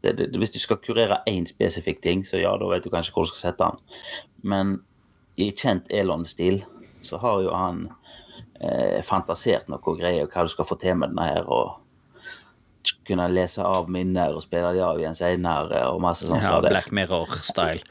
det, 0.04 0.18
det, 0.18 0.28
Hvis 0.38 0.54
du 0.54 0.60
skal 0.60 0.82
kurere 0.84 1.22
én 1.30 1.48
spesifikk 1.50 2.04
ting, 2.04 2.26
så 2.28 2.42
ja, 2.42 2.52
da 2.60 2.70
vet 2.70 2.84
du 2.84 2.92
kanskje 2.94 3.16
hvor 3.16 3.26
du 3.26 3.32
skal 3.32 3.48
sette 3.48 3.72
den. 3.72 4.04
Men 4.44 4.78
i 5.38 5.52
kjent 5.54 5.92
Elon-stil 5.94 6.64
så 7.06 7.18
har 7.22 7.42
jo 7.46 7.52
han 7.54 7.84
eh, 8.60 9.02
fantasert 9.06 9.68
noe 9.70 9.98
greier 10.00 10.28
hva 10.28 10.44
du 10.48 10.50
skal 10.52 10.66
få 10.66 10.78
til 10.82 10.96
med 10.98 11.14
denne 11.14 11.28
her, 11.30 11.46
og 11.46 11.76
kunne 13.08 13.26
lese 13.32 13.64
av 13.64 13.90
minner 13.92 14.32
og 14.36 14.42
spille 14.44 14.70
de 14.76 14.80
av 14.84 15.00
igjen 15.00 15.16
senere, 15.16 15.82
og 15.92 16.00
masse 16.04 16.28
sånt. 16.28 16.44
ja, 16.44 16.56
så. 16.56 16.62
Black 16.64 16.90
Mirror-style. 16.96 17.84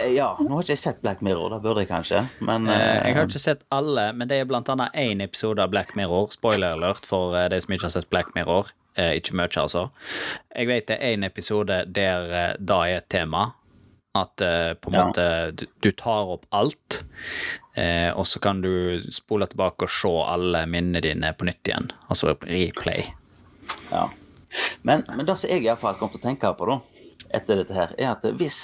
Eh, 0.00 0.12
Ja, 0.14 0.34
nå 0.40 0.50
har 0.58 0.62
ikke 0.64 0.74
jeg 0.74 0.82
sett 0.82 1.00
Black 1.02 1.20
Mirror, 1.24 1.54
det 1.54 1.60
burde 1.64 1.84
jeg 1.84 1.88
kanskje, 1.88 2.24
men 2.40 2.68
Eh, 2.68 2.74
eh, 2.76 3.06
Jeg 3.08 3.16
har 3.16 3.26
ikke 3.28 3.38
sett 3.40 3.64
alle, 3.72 4.12
men 4.12 4.28
det 4.28 4.40
er 4.40 4.44
blant 4.48 4.68
annet 4.68 4.92
én 4.94 5.22
episode 5.24 5.58
av 5.62 5.70
Black 5.72 5.94
Mirror. 5.96 6.30
Spoiler 6.32 6.74
alert 6.76 7.06
for 7.06 7.34
eh, 7.36 7.48
de 7.48 7.60
som 7.60 7.72
ikke 7.74 7.88
har 7.88 7.94
sett 7.96 8.10
Black 8.10 8.34
Mirror. 8.34 8.72
Eh, 8.96 9.16
ikke 9.18 9.34
mye, 9.34 9.48
altså. 9.58 9.88
Jeg 10.54 10.66
vet 10.68 10.86
det 10.86 10.98
er 11.00 11.16
én 11.16 11.24
episode 11.26 11.84
der 11.92 12.30
eh, 12.30 12.54
da 12.60 12.82
er 12.86 13.00
et 13.00 13.08
tema. 13.08 13.52
At 14.14 14.40
eh, 14.40 14.74
på 14.78 14.90
en 14.90 14.94
Ja. 14.94 15.04
måte 15.08 15.24
du, 15.58 15.66
du 15.82 15.90
tar 15.92 16.28
opp 16.36 16.44
alt, 16.54 17.00
eh, 17.74 18.12
og 18.14 18.26
så 18.30 18.38
kan 18.40 18.60
du 18.62 19.00
spole 19.10 19.46
tilbake 19.50 19.88
og 19.88 19.90
se 19.90 20.12
alle 20.30 20.64
minnene 20.70 21.00
dine 21.02 21.32
på 21.34 21.48
nytt 21.48 21.66
igjen. 21.66 21.88
Altså 22.08 22.36
replay. 22.46 23.08
Ja. 23.90 24.08
Men, 24.86 25.02
men 25.16 25.26
det 25.26 25.34
som 25.40 25.50
jeg 25.50 25.64
iallfall 25.66 25.96
kommer 25.98 26.14
til 26.14 26.22
å 26.22 26.28
tenke 26.28 26.52
på 26.54 26.68
da, 26.70 26.76
etter 27.34 27.58
dette 27.58 27.74
her, 27.74 27.94
er 27.98 28.12
at 28.14 28.22
hvis 28.38 28.60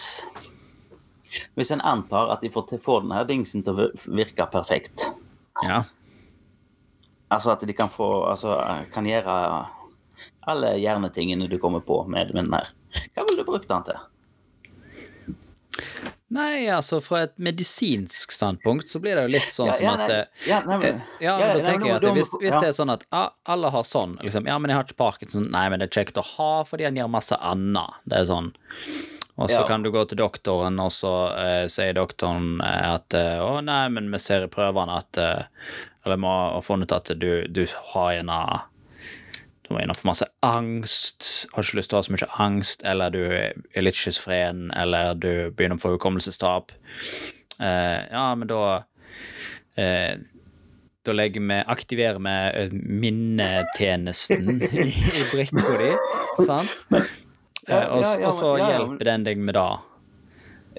Hvis 1.54 1.70
en 1.70 1.80
antar 1.86 2.30
at 2.32 2.40
de 2.42 2.48
får, 2.50 2.64
til- 2.70 2.80
får 2.82 3.02
denne 3.04 3.20
dingsen 3.28 3.62
til 3.62 3.74
å 3.78 3.88
virke 4.10 4.46
perfekt, 4.50 5.04
Ja. 5.62 5.84
altså 7.30 7.52
at 7.52 7.60
de 7.66 7.72
kan 7.72 7.88
få 7.88 8.08
Altså 8.32 8.56
kan 8.92 9.06
gjøre 9.06 9.66
alle 10.50 10.72
hjernetingene 10.82 11.48
du 11.48 11.58
kommer 11.58 11.80
på 11.86 12.00
med, 12.08 12.32
med 12.34 12.44
den 12.48 12.52
her, 12.54 12.70
hva 13.14 13.22
ville 13.28 13.44
du 13.44 13.46
brukt 13.50 13.68
den 13.70 13.84
til? 13.86 13.98
Nei, 16.30 16.66
altså 16.70 17.00
fra 17.02 17.24
et 17.26 17.32
medisinsk 17.42 18.30
standpunkt 18.30 18.86
så 18.88 19.00
blir 19.02 19.16
det 19.18 19.24
jo 19.26 19.32
litt 19.34 19.50
sånn 19.50 19.66
Ja, 19.72 19.74
som 19.74 19.86
ja, 19.88 19.94
at 19.96 20.10
eh, 20.14 20.24
ja, 20.46 20.60
men- 20.66 20.82
Eh, 20.86 21.00
Ja, 21.24 21.32
ja, 21.40 21.48
da 21.56 21.64
tenker 21.66 21.86
jeg 21.88 21.96
at 21.96 22.06
hvis, 22.14 22.30
hvis 22.38 22.58
det 22.60 22.68
er 22.68 22.76
sånn 22.76 22.92
at 22.94 23.02
ah, 23.10 23.30
alle 23.50 23.70
har 23.74 23.82
sånn, 23.82 24.14
liksom, 24.22 24.46
ja, 24.46 24.58
men 24.58 24.70
jeg 24.70 24.76
har 24.78 24.84
ikke 24.86 24.96
parkinson, 25.02 25.48
nei, 25.50 25.64
men 25.68 25.80
det 25.82 25.88
er 25.90 25.96
kjekt 26.04 26.20
å 26.22 26.26
ha 26.36 26.50
fordi 26.64 26.84
han 26.86 26.94
gjør 27.00 27.10
masse 27.10 27.34
annet. 27.40 27.98
Det 28.06 28.20
er 28.20 28.28
sånn. 28.30 28.52
Og 29.40 29.48
så 29.50 29.66
kan 29.66 29.82
du 29.82 29.90
gå 29.90 30.04
til 30.06 30.18
doktoren, 30.20 30.78
og 30.84 30.90
så 30.92 31.12
eh, 31.34 31.66
sier 31.72 31.94
doktoren 31.96 32.60
eh, 32.60 32.94
at 32.94 33.08
å 33.40 33.60
nei, 33.64 33.88
men 33.88 34.10
vi 34.12 34.18
ser 34.22 34.44
i 34.44 34.52
prøvene 34.52 34.98
at 35.00 35.16
Eller 36.04 36.16
vi 36.16 36.24
har 36.30 36.62
funnet 36.62 36.92
at 36.92 37.10
du, 37.18 37.46
du 37.48 37.66
har 37.92 38.12
gjerne 38.14 38.36
du 39.70 39.74
har 39.76 39.82
innenfor 39.82 40.06
masse 40.08 40.26
angst, 40.42 41.26
har 41.52 41.62
ikke 41.62 41.78
lyst 41.78 41.92
til 41.92 41.96
å 41.96 42.00
ha 42.00 42.06
så 42.08 42.14
mye 42.16 42.26
angst, 42.42 42.80
eller 42.90 43.12
du 43.14 43.20
er 43.30 43.84
litt 43.84 43.94
schizofren, 43.94 44.64
eller 44.74 45.14
du 45.14 45.28
begynner 45.54 45.78
å 45.78 45.82
få 45.84 45.92
hukommelsestap. 45.92 46.72
Eh, 47.62 48.00
ja, 48.10 48.24
men 48.34 48.48
da 48.50 48.62
eh, 49.78 50.16
Da 51.06 51.14
legger 51.14 51.44
vi, 51.44 51.58
aktiverer 51.70 52.18
vi 52.18 52.32
eh, 52.32 52.74
minnetjenesten 52.74 54.58
i, 54.66 54.88
i 54.88 55.22
brikka 55.30 55.76
di, 55.78 55.92
sant? 56.48 56.74
Eh, 56.90 57.86
og, 57.86 58.02
og 58.02 58.34
så 58.34 58.50
hjelper 58.58 59.06
den 59.12 59.28
deg 59.28 59.38
med 59.38 59.54
det. 59.54 59.68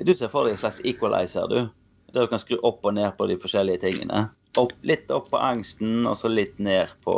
Du 0.03 0.11
ser 0.11 0.33
for 0.33 0.49
deg 0.49 0.57
en 0.57 0.61
slags 0.65 0.81
equalizer, 0.83 1.47
du. 1.47 1.71
Der 2.11 2.27
du 2.27 2.33
kan 2.33 2.43
skru 2.43 2.59
opp 2.59 2.83
og 2.83 2.97
ned 2.99 3.15
på 3.15 3.29
de 3.31 3.39
forskjellige 3.39 3.85
tingene. 3.85 4.27
Opp, 4.59 4.75
litt 4.83 5.07
opp 5.15 5.31
på 5.31 5.39
angsten, 5.39 6.01
og 6.03 6.19
så 6.19 6.27
litt 6.27 6.59
ned 6.59 6.91
på 7.07 7.15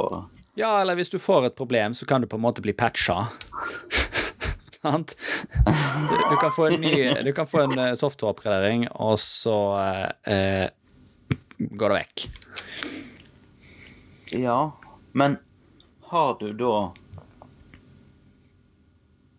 Ja, 0.56 0.82
eller 0.82 0.96
hvis 0.96 1.10
du 1.10 1.20
får 1.20 1.46
et 1.46 1.56
problem, 1.56 1.94
så 1.94 2.06
kan 2.06 2.22
du 2.22 2.28
på 2.28 2.38
en 2.38 2.46
måte 2.46 2.62
bli 2.62 2.74
patcha. 2.74 3.28
Du, 4.84 6.36
kan 6.42 6.52
få 6.52 6.66
en 6.68 6.82
ny 6.82 7.24
Du 7.24 7.32
kan 7.34 7.48
få 7.48 7.62
en 7.62 7.80
eh, 7.80 7.94
softwareoppgradering, 7.96 8.90
og 8.92 9.20
så 9.20 9.56
eh, 10.28 10.66
går 11.58 11.94
det 11.94 12.00
vekk. 12.02 12.24
Ja, 14.44 14.58
men 15.16 15.38
har 16.12 16.36
du 16.40 16.52
da 16.60 16.92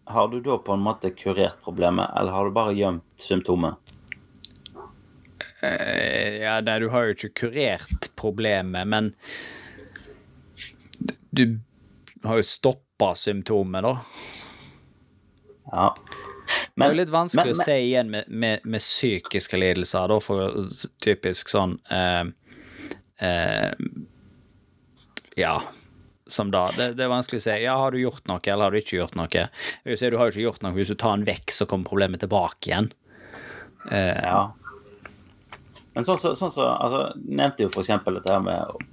Har 0.04 0.28
du 0.28 0.40
da 0.40 0.56
på 0.59 0.73
en 0.73 0.87
måte 0.87 1.11
kurert 1.11 1.61
problemet, 1.64 2.09
eller 2.16 2.33
har 2.33 2.49
du 2.49 2.56
bare 2.56 2.73
gjemt 2.75 3.04
symptomet? 3.21 3.76
Eh, 5.61 6.40
ja, 6.40 6.56
nei, 6.64 6.78
du 6.80 6.88
har 6.88 7.04
jo 7.04 7.18
ikke 7.18 7.35
kurert 7.44 8.11
problemet, 8.16 8.88
men 8.88 9.12
du 11.35 12.29
har 12.29 12.38
jo 12.41 12.47
stoppa 12.47 13.12
symptomet, 13.19 13.83
da. 13.85 13.95
Ja. 15.73 15.87
det 16.76 16.87
er 16.87 16.97
litt 16.99 17.12
vanskelig 17.12 17.55
men- 17.55 17.61
å 17.61 17.64
si 17.67 17.76
igjen 17.88 18.11
med, 18.12 18.29
med, 18.29 18.64
med 18.64 18.81
psykiske 18.83 19.59
lidelser, 19.61 20.09
da, 20.12 20.19
for 20.23 20.69
typisk 21.05 21.49
sånn 21.53 21.79
eh, 21.91 22.25
eh, 23.25 23.73
Ja, 25.41 25.57
som 26.26 26.50
da. 26.55 26.69
Det, 26.76 26.93
det 26.99 27.05
er 27.05 27.11
vanskelig 27.12 27.41
å 27.43 27.45
si. 27.47 27.55
Ja, 27.64 27.76
har 27.81 27.91
du 27.95 27.99
gjort 28.00 28.26
noe, 28.31 28.41
eller 28.47 28.69
har 28.69 28.75
du 28.75 28.79
ikke 28.81 28.97
gjort 29.00 29.17
noe? 29.19 29.29
Jeg 29.35 29.50
vil 29.91 29.99
si, 30.00 30.11
du 30.11 30.17
har 30.21 30.29
jo 30.31 30.35
ikke 30.37 30.45
gjort 30.47 30.62
noe. 30.64 30.73
Hvis 30.76 30.93
du 30.93 30.99
tar 31.00 31.17
den 31.19 31.26
vekk, 31.29 31.50
så 31.53 31.67
kommer 31.69 31.88
problemet 31.91 32.23
tilbake 32.25 32.71
igjen. 32.71 32.93
Eh, 33.91 34.21
Ja. 34.25 34.45
Men 35.95 36.03
sånn 36.03 36.19
som 36.19 36.33
så, 36.35 36.38
sånn 36.41 36.50
så, 36.50 36.64
altså, 36.83 37.00
nevnte 37.23 37.62
jo 37.62 37.69
eksempel 37.83 38.17
dette 38.17 38.33
her 38.35 38.41
med 38.43 38.87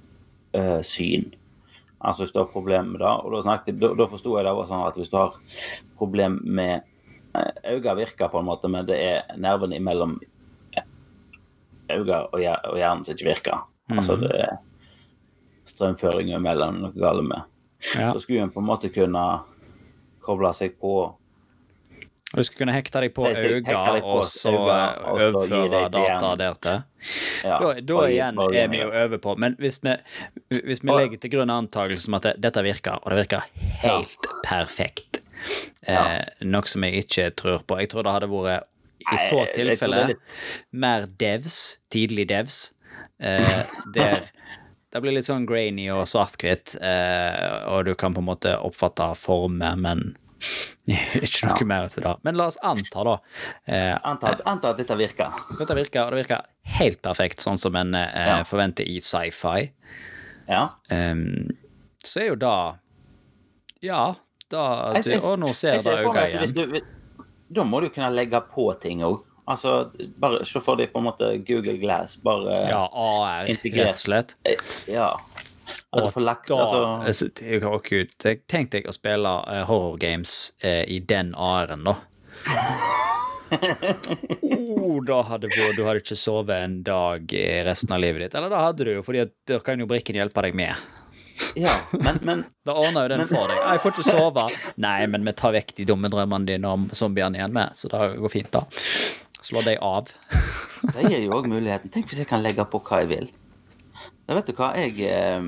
øh, 0.54 0.82
syn. 0.86 1.32
Altså 2.02 2.24
hvis 2.24 2.32
du 2.34 2.40
har 2.42 2.48
problem 2.50 2.92
med 2.92 3.00
det, 3.00 3.10
og 3.10 3.30
da, 3.34 3.42
snakket, 3.44 3.78
da, 3.80 3.92
da 3.98 4.06
forsto 4.10 4.34
jeg 4.36 4.46
det 4.46 4.54
var 4.58 4.66
sånn 4.70 4.86
at 4.88 4.98
hvis 4.98 5.10
du 5.12 5.16
har 5.20 5.36
problem 6.00 6.40
med 6.44 6.88
Øynene 7.32 7.94
virker 7.96 8.28
på 8.28 8.42
en 8.42 8.44
måte, 8.44 8.68
men 8.68 8.84
det 8.84 8.98
er 9.00 9.36
nervene 9.40 9.78
imellom 9.78 10.18
øynene 11.88 12.18
og, 12.28 12.36
hjer- 12.42 12.66
og 12.68 12.76
hjernen 12.76 13.06
som 13.06 13.14
ikke 13.14 13.28
virker. 13.30 13.62
Altså 13.92 14.18
det 14.20 14.32
er 14.36 14.58
strømføringer 15.68 16.36
imellom 16.36 16.82
noe 16.82 16.92
galt 16.96 17.24
med. 17.24 17.48
ja. 17.96 18.10
Så 18.12 18.20
skulle 18.20 18.42
en 18.44 18.52
på 18.52 18.60
en 18.60 18.68
måte 18.68 18.90
kunne 18.92 19.22
koble 20.22 20.52
seg 20.54 20.76
på 20.80 20.92
Og 22.32 22.38
du 22.40 22.44
skal 22.48 22.58
kunne 22.62 22.72
hekte 22.72 23.00
deg 23.04 23.12
på 23.12 23.26
øynene, 23.28 24.02
og 24.08 24.22
så 24.24 24.52
overføre 24.56 25.82
data 25.92 26.30
der 26.32 26.36
dertil. 26.40 26.82
ja, 27.44 27.58
Da, 27.60 27.72
da 27.80 27.98
igjen 28.08 28.38
er 28.56 28.68
vi 28.72 28.78
jo 28.80 28.88
over 28.88 29.18
på 29.18 29.34
Men 29.42 29.56
hvis 29.60 29.80
vi, 29.84 29.94
hvis 30.62 30.80
vi 30.84 30.94
legger 30.96 31.20
til 31.20 31.30
grunn 31.34 31.50
antakelsen 31.52 32.12
om 32.14 32.18
at 32.20 32.28
det, 32.30 32.34
dette 32.46 32.62
virker, 32.64 33.00
og 33.02 33.10
det 33.12 33.24
virker 33.24 33.48
helt 33.82 34.28
perfekt, 34.46 35.20
Ja. 35.82 36.22
eh, 36.22 36.44
noe 36.46 36.62
som 36.70 36.84
jeg 36.86 37.02
ikke 37.02 37.24
tror 37.34 37.64
på 37.66 37.80
Jeg 37.80 37.88
tror 37.90 38.04
det 38.06 38.12
hadde 38.14 38.28
vært 38.30 38.68
i 39.02 39.16
så 39.18 39.40
tilfelle 39.50 40.02
er 40.12 40.12
mer 40.70 41.08
devs, 41.18 41.78
tidlig 41.90 42.28
devs, 42.30 42.72
eh, 43.18 43.64
der 43.94 44.28
det 44.92 45.00
blir 45.02 45.16
litt 45.16 45.26
sånn 45.26 45.46
grainy 45.48 45.88
og 45.90 46.04
svart-hvitt, 46.06 46.76
eh, 46.78 47.66
og 47.72 47.84
du 47.88 47.94
kan 47.98 48.14
på 48.14 48.22
en 48.22 48.28
måte 48.28 48.52
oppfatte 48.62 49.08
former, 49.18 49.74
men 49.76 50.12
ikke 51.22 51.48
noe 51.50 51.64
mer 51.68 51.86
utover 51.86 52.08
det. 52.08 52.14
Men 52.26 52.36
la 52.40 52.46
oss 52.50 52.58
anta, 52.62 53.04
da. 53.06 53.16
Eh, 53.66 53.94
Anta, 54.12 54.34
anta 54.50 54.70
at 54.72 54.80
dette 54.82 54.96
virker. 54.98 55.32
dette 55.58 55.76
virker, 55.78 56.04
og 56.04 56.10
det 56.16 56.24
virker 56.24 56.46
helt 56.78 57.02
perfekt, 57.02 57.40
sånn 57.44 57.58
som 57.60 57.76
en 57.78 57.94
eh, 57.94 58.26
Ja. 58.28 58.38
forventer 58.48 58.84
i 58.88 58.98
sci-fi. 59.00 59.70
Ja. 60.48 60.68
Um, 60.90 61.48
så 62.04 62.20
er 62.24 62.26
jo 62.32 62.34
da 62.36 62.54
Ja, 63.82 64.14
da 64.50 64.92
Jeg- 64.94 65.04
du, 65.04 65.10
jeg- 65.10 65.38
nå 65.38 65.52
ser 65.54 65.74
Jeg 65.74 65.84
jeg 65.84 65.96
det 65.96 66.40
hvis 66.40 66.52
igjen. 66.52 66.72
du, 66.72 66.80
da 67.52 67.62
må 67.64 67.80
du 67.80 67.88
kunne 67.90 68.10
legge 68.14 68.40
på 68.54 68.72
ting 68.80 69.00
òg. 69.00 69.22
Altså, 69.48 69.90
bare 70.18 70.44
se 70.46 70.60
for 70.60 70.76
deg 70.76 70.92
på 70.92 70.98
en 71.00 71.04
måte 71.08 71.44
Google 71.44 71.76
Glass. 71.78 72.14
Bare 72.16 72.68
Ja, 72.68 72.88
AR, 72.92 73.46
rett 73.46 73.88
og 73.88 73.94
slett. 73.98 74.34
eh, 74.44 74.54
ja. 74.86 75.16
At 75.92 76.06
du 76.06 76.10
får 76.14 76.24
lagt 76.24 76.48
da 76.48 76.58
altså, 76.64 76.80
altså, 77.06 77.28
det 77.38 77.48
er 77.48 77.60
jo 77.60 77.78
kult. 77.84 78.16
Jeg 78.24 78.42
tenkte 78.50 78.80
jeg 78.80 78.88
å 78.88 78.94
spille 78.96 79.32
uh, 79.44 79.62
horror 79.68 79.98
games 80.00 80.52
uh, 80.64 80.82
i 80.88 80.98
den 81.04 81.34
AR-en, 81.36 81.84
da. 81.88 81.98
oh, 84.42 84.96
da 85.04 85.20
hadde 85.28 85.50
du, 85.52 85.60
Du 85.76 85.84
hadde 85.84 86.00
ikke 86.00 86.16
sovet 86.18 86.64
en 86.64 86.80
dag 86.86 87.32
i 87.36 87.46
resten 87.66 87.92
av 87.94 88.00
livet 88.02 88.26
ditt. 88.26 88.36
Eller 88.38 88.52
da 88.52 88.64
hadde 88.68 88.88
du 88.88 88.92
for 89.04 89.16
da 89.16 89.60
kan 89.64 89.80
jo 89.82 89.88
brikken 89.90 90.18
hjelpe 90.18 90.44
deg 90.46 90.56
med. 90.58 90.74
Ja, 91.58 91.74
men, 91.90 92.18
men 92.22 92.44
Da 92.66 92.76
ordner 92.78 93.06
jo 93.06 93.12
den 93.14 93.26
for 93.28 93.50
deg. 93.50 93.58
Jeg 93.60 93.82
får 93.82 93.94
ikke 93.94 94.06
sove. 94.08 94.46
Nei, 94.80 94.98
men 95.10 95.26
vi 95.28 95.36
tar 95.36 95.54
vekk 95.56 95.76
de 95.80 95.88
dumme 95.88 96.10
drømmene 96.12 96.48
dine 96.48 96.72
om 96.72 96.88
zombiene 96.96 97.40
igjen 97.40 97.54
med, 97.54 97.76
så 97.78 97.90
det 97.92 98.14
går 98.22 98.32
fint, 98.32 98.52
da. 98.54 98.64
Slå 99.42 99.64
deg 99.66 99.80
av. 99.82 100.10
det 100.94 101.08
gir 101.10 101.24
jo 101.26 101.36
òg 101.40 101.48
muligheten. 101.50 101.90
Tenk 101.92 102.10
hvis 102.10 102.22
jeg 102.22 102.30
kan 102.30 102.44
legge 102.44 102.64
på 102.70 102.80
hva 102.86 103.02
jeg 103.02 103.10
vil. 103.10 103.30
Da 104.32 104.38
vet 104.38 104.46
du 104.48 104.56
hva, 104.56 104.70
jeg 104.80 104.94
eh, 105.12 105.42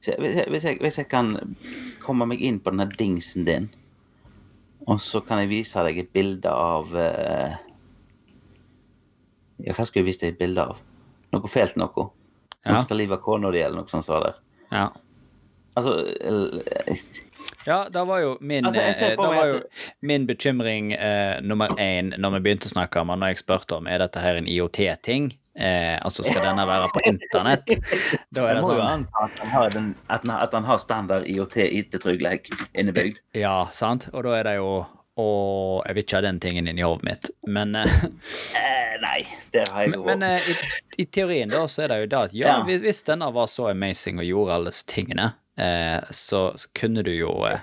hvis 0.00 0.08
jeg, 0.08 0.46
hvis 0.48 0.62
jeg, 0.64 0.78
hvis 0.80 0.98
jeg, 1.02 1.08
kan 1.10 1.34
komme 2.00 2.24
meg 2.30 2.40
inn 2.40 2.62
på 2.64 2.72
denne 2.72 2.86
dingsen 2.88 3.44
din, 3.44 3.66
og 4.88 5.02
så 5.04 5.20
kan 5.20 5.42
jeg 5.42 5.50
vise 5.50 5.84
deg 5.84 6.00
et 6.00 6.08
bilde 6.16 6.48
av 6.48 6.96
eh, 6.96 7.58
Ja, 9.66 9.76
hva 9.76 9.84
skulle 9.84 10.00
jeg 10.00 10.08
vist 10.08 10.24
deg 10.24 10.32
et 10.32 10.40
bilde 10.40 10.64
av? 10.64 10.80
Noe 11.36 11.52
fælt 11.52 11.76
noe? 11.76 12.06
Ja. 12.64 12.80
Skal 12.80 13.02
livet 13.02 13.18
av 13.18 13.26
kona 13.28 13.52
di, 13.52 13.60
eller 13.60 13.82
noe 13.82 13.92
sånt. 13.92 14.08
Så 14.08 14.22
der. 14.24 14.40
Ja. 14.72 14.88
Altså 15.76 15.98
Ja, 17.66 17.86
da 17.90 18.04
var 18.04 18.20
jo 18.20 18.34
min, 18.40 18.66
Altså, 18.68 18.80
eh, 18.80 19.14
meg 19.16 19.18
var 19.18 19.46
jo 19.48 19.60
min 20.04 20.26
bekymring 20.28 20.92
eh, 20.92 21.40
nummer 21.40 21.68
én 21.80 22.12
når 22.20 22.36
vi 22.36 22.40
begynte 22.48 22.68
å 22.68 22.74
snakke 22.74 23.00
om, 23.00 23.10
og 23.14 23.24
jeg 23.28 23.40
spurte 23.40 23.78
om 23.78 23.86
er 23.88 23.98
dette 24.04 24.20
her 24.20 24.36
en 24.36 24.46
IOT-ting, 24.50 25.30
eh, 25.56 25.94
altså 26.04 26.24
skal 26.26 26.42
denne 26.44 26.66
være 26.68 26.90
på 26.92 27.00
internett, 27.08 27.72
da 28.34 28.48
er 28.50 28.58
det 28.58 28.64
jo 28.64 28.74
sånn 28.74 28.82
anta 28.88 29.24
at 29.28 29.38
den 29.40 29.54
har, 29.54 29.70
den, 29.72 29.88
at 30.08 30.26
han, 30.28 30.36
at 30.44 30.52
den 30.52 30.64
har 30.68 30.82
standard 30.82 31.24
IOT-IT-trygghet 31.30 32.52
innebygd. 32.74 33.22
Ja, 33.38 33.56
sant? 33.72 34.10
Og 34.12 34.24
da 34.28 34.36
er 34.42 34.50
det 34.50 34.58
jo 34.60 34.74
Og 35.16 35.84
jeg 35.86 35.94
vil 35.94 36.02
ikke 36.02 36.16
ha 36.18 36.22
den 36.24 36.40
tingen 36.42 36.66
inni 36.66 36.82
i 36.82 36.84
hodet 36.84 37.04
mitt, 37.06 37.28
men 37.46 37.76
eh, 37.78 37.86
Eh, 38.58 38.96
nei, 39.02 39.20
det 39.54 39.62
har 39.70 39.84
jeg 39.86 39.94
jo 39.94 40.02
men 40.08 40.22
eh, 40.26 40.48
i, 40.50 40.54
i 41.02 41.06
teorien 41.06 41.50
da, 41.50 41.60
så 41.70 41.84
er 41.84 41.92
det 41.92 41.98
jo 42.02 42.08
det 42.10 42.18
at 42.28 42.34
ja, 42.34 42.48
Ja. 42.48 42.56
hvis- 42.66 43.04
denne 43.06 43.28
var 43.34 43.46
så 43.50 43.68
amazing 43.70 44.18
og 44.18 44.26
gjorde 44.26 44.54
alle 44.56 44.72
disse 44.72 44.86
tingene, 44.90 45.28
så, 45.56 46.40
så 46.58 46.68
kunne 46.74 47.02
du 47.06 47.12
jo 47.14 47.30
eh, 47.46 47.60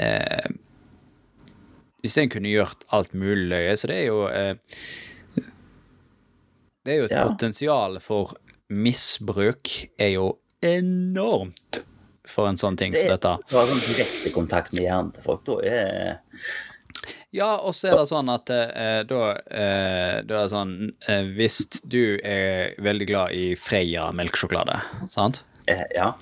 eh, 0.00 0.48
Hvis 2.04 2.14
den 2.18 2.30
kunne 2.32 2.48
gjort 2.52 2.84
alt 2.92 3.12
mulig 3.14 3.48
løye, 3.52 3.76
så 3.76 3.88
det 3.90 3.98
er 4.02 4.06
jo 4.08 4.22
eh, 4.28 4.54
Det 6.84 6.92
er 6.94 6.98
jo 7.02 7.04
et 7.10 7.14
Ja. 7.16 7.26
potensial 7.28 7.98
for 8.00 8.34
misbruk 8.68 9.68
er 10.00 10.14
jo 10.16 10.38
enormt 10.64 11.82
for 12.26 12.48
en 12.48 12.56
sånn 12.56 12.76
ting 12.80 12.94
som 12.96 13.10
dette. 13.12 13.34
Du 13.50 13.56
har 13.58 13.66
sånn 13.68 13.82
direkte 13.84 14.30
kontakt 14.32 14.72
med 14.72 14.86
hjernen 14.86 15.10
til 15.12 15.22
folk. 15.26 15.42
Da 15.44 15.58
er 15.68 16.20
Ja, 17.34 17.56
og 17.58 17.74
så 17.74 17.90
er 17.90 17.96
det 17.98 18.06
sånn 18.08 18.30
at 18.32 18.48
eh, 18.54 19.02
da, 19.04 19.20
eh, 19.50 20.22
da 20.24 20.36
er 20.38 20.44
det 20.46 20.52
sånn 20.52 20.74
eh, 21.10 21.24
Hvis 21.36 21.56
du 21.82 22.18
er 22.24 22.76
veldig 22.80 23.08
glad 23.10 23.32
i 23.34 23.54
Freia 23.58 24.06
melkesjokolade, 24.16 24.78
sant? 25.12 25.42
eh, 25.66 25.84
Ja. 25.94 26.14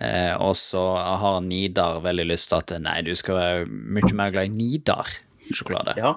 Eh, 0.00 0.32
og 0.40 0.54
så 0.56 0.82
har 1.20 1.42
Nidar 1.44 2.00
veldig 2.04 2.24
lyst 2.30 2.50
til 2.50 2.62
at 2.62 2.72
nei, 2.80 3.00
du 3.04 3.12
skal 3.18 3.36
være 3.36 3.66
mye 3.68 4.14
mer 4.16 4.32
glad 4.32 4.48
i 4.48 4.62
Nidar-sjokolade. 4.62 5.96
ja. 6.00 6.14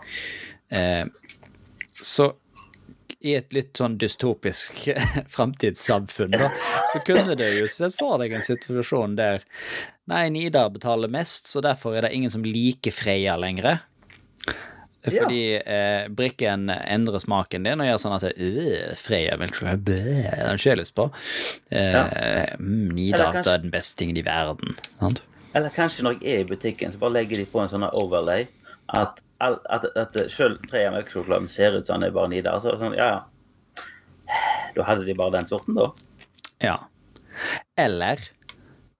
Eh, 0.74 1.06
så 1.94 2.32
i 3.24 3.36
et 3.38 3.54
litt 3.56 3.78
sånn 3.80 3.96
dystopisk 4.00 4.82
framtidssamfunn, 5.36 6.34
da, 6.36 6.50
så 6.92 7.00
kunne 7.08 7.38
du 7.40 7.46
jo 7.46 7.68
sett 7.72 7.96
for 7.96 8.20
deg 8.20 8.36
en 8.36 8.44
situasjon 8.44 9.16
der 9.20 9.46
Nei, 10.12 10.25
Nidar 10.36 10.68
betaler 10.74 11.08
mest, 11.08 11.48
så 11.48 11.62
derfor 11.63 11.96
er 11.96 12.04
det 12.04 12.10
ingen 12.12 12.32
som 12.32 12.44
liker 12.44 12.92
Freya 12.92 13.38
lenger. 13.40 13.86
Fordi 15.03 15.39
eh, 15.60 16.07
brikken 16.15 16.69
endrer 16.72 17.19
smaken 17.19 17.65
din 17.67 17.81
og 17.83 17.89
gjør 17.89 18.00
sånn 18.00 18.15
at 18.15 18.25
øh, 18.31 18.93
Freia 19.00 19.36
melkesjokolade 19.41 19.83
bæ, 19.83 19.98
Den 20.53 20.79
lyst 20.79 20.95
på. 20.95 21.10
Eh, 21.72 21.91
ja. 21.91 22.05
Nidata 22.60 23.31
kanskje- 23.39 23.53
er 23.57 23.65
den 23.65 23.74
beste 23.74 24.00
tingen 24.00 24.17
i 24.22 24.25
verden. 24.25 24.77
Sant? 25.00 25.24
Eller 25.53 25.69
kanskje 25.75 26.05
når 26.07 26.22
jeg 26.22 26.38
er 26.38 26.45
i 26.45 26.50
butikken, 26.50 26.93
så 26.93 27.01
bare 27.01 27.17
legger 27.19 27.43
de 27.43 27.45
på 27.51 27.62
en 27.62 27.69
sånn 27.69 27.86
overlay 27.91 28.48
at 28.95 29.19
at, 29.43 29.60
at, 29.69 29.86
at 30.00 30.13
tre 30.69 30.86
av 30.88 30.93
melkesjokoladen 30.95 31.50
ser 31.51 31.75
ut 31.75 31.88
som 31.88 32.00
den 32.00 32.07
er 32.07 32.15
bare 32.15 32.31
Nidar. 32.31 32.62
Så 32.63 32.77
sånn, 32.79 32.95
ja, 32.95 33.10
ja. 33.12 33.83
Da 34.74 34.86
hadde 34.88 35.03
de 35.05 35.15
bare 35.19 35.36
den 35.36 35.50
sorten, 35.50 35.75
da. 35.75 35.89
Ja. 36.63 36.77
Eller 37.77 38.22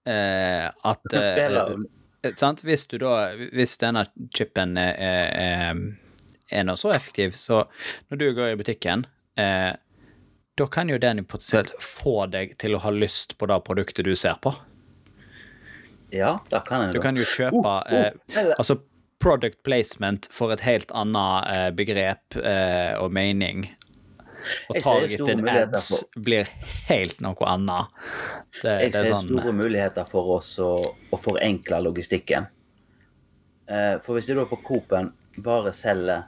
eh, 0.10 0.68
at 0.68 1.14
eh, 1.16 1.70
sant? 2.40 2.64
Hvis 2.64 2.88
du 2.88 2.98
da 3.02 3.34
Hvis 3.36 3.78
denne 3.82 4.06
chipen 4.36 4.78
er, 4.80 4.94
er, 4.98 5.82
er 6.50 6.68
nå 6.68 6.76
så 6.80 6.94
effektiv, 6.96 7.36
så 7.38 7.66
når 8.10 8.22
du 8.22 8.28
går 8.38 8.54
i 8.54 8.60
butikken 8.60 9.08
eh, 9.40 9.74
da 10.56 10.68
kan 10.70 10.90
jo 10.90 11.00
den 11.02 11.24
potensielt 11.26 11.74
få 11.82 12.28
deg 12.30 12.54
til 12.62 12.78
å 12.78 12.84
ha 12.84 12.94
lyst 12.94 13.38
på 13.40 13.50
det 13.50 13.58
produktet 13.66 14.06
du 14.06 14.14
ser 14.18 14.38
på. 14.42 14.54
Ja, 16.14 16.38
da 16.52 16.62
kan 16.62 16.86
jeg 16.86 16.94
Du 16.94 17.02
kan 17.02 17.18
jo 17.18 17.26
kjøpe 17.26 17.58
uh, 17.58 17.80
uh, 17.90 18.12
eh, 18.38 18.52
Altså, 18.54 18.78
product 19.24 19.64
placement 19.66 20.28
for 20.36 20.54
et 20.54 20.62
helt 20.66 20.92
annet 20.94 21.48
eh, 21.48 21.70
begrep 21.72 22.36
eh, 22.36 22.92
og 23.00 23.14
mening. 23.16 23.70
Og 24.70 24.78
targeted 24.84 25.48
ads 25.50 25.88
blir 26.16 26.50
helt 26.90 27.22
noe 27.24 27.48
annet. 27.48 27.88
Det, 28.62 28.74
Jeg 28.84 28.90
er 28.90 28.98
ser 28.98 29.10
sånn 29.14 29.30
store 29.32 29.54
muligheter 29.56 30.06
for 30.10 30.36
oss 30.38 30.54
å, 30.64 30.74
å 31.12 31.18
forenkle 31.20 31.80
logistikken. 31.86 32.48
Eh, 33.68 33.96
For 34.04 34.18
hvis 34.18 34.28
du 34.28 34.36
da 34.36 34.46
på 34.50 34.60
Coop-en 34.68 35.14
bare 35.38 35.72
selger 35.74 36.26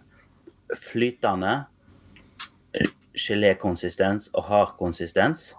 flytende 0.75 1.65
gelékonsistens 3.15 4.29
og 4.36 4.48
hard 4.50 4.74
konsistens, 4.79 5.53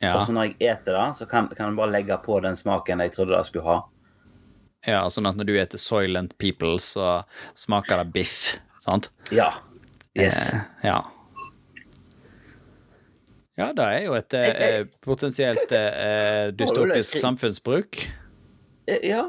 ja, 0.00 0.14
og 0.16 0.24
så 0.26 0.32
når 0.32 0.50
jeg 0.50 0.56
eter 0.72 0.96
det, 0.96 1.06
så 1.18 1.26
kan, 1.28 1.48
kan 1.52 1.70
jeg 1.70 1.76
bare 1.78 1.92
legge 1.92 2.16
på 2.24 2.38
den 2.44 2.56
smaken 2.56 3.02
jeg 3.04 3.12
trodde 3.14 3.36
det 3.36 3.44
skulle 3.48 3.66
ha. 3.68 3.78
ja, 4.88 5.02
sånn 5.12 5.28
at 5.28 5.36
når 5.36 5.48
du 5.50 5.54
eter 5.60 5.80
Soylent 5.80 6.36
People, 6.40 6.78
så 6.80 7.20
smaker 7.58 8.00
det 8.00 8.12
biff, 8.14 8.38
sant? 8.80 9.10
Ja. 9.30 9.50
Yes. 10.16 10.54
Eh, 10.54 10.60
ja. 10.88 11.02
Ja, 13.60 13.70
det 13.76 13.84
er 13.84 14.04
jo 14.06 14.14
et 14.16 14.34
eh, 14.38 14.86
potensielt 15.04 15.72
eh, 15.76 16.48
dystopisk 16.56 17.18
samfunnsbruk. 17.20 18.00
Eh, 18.88 19.02
Ja. 19.10 19.26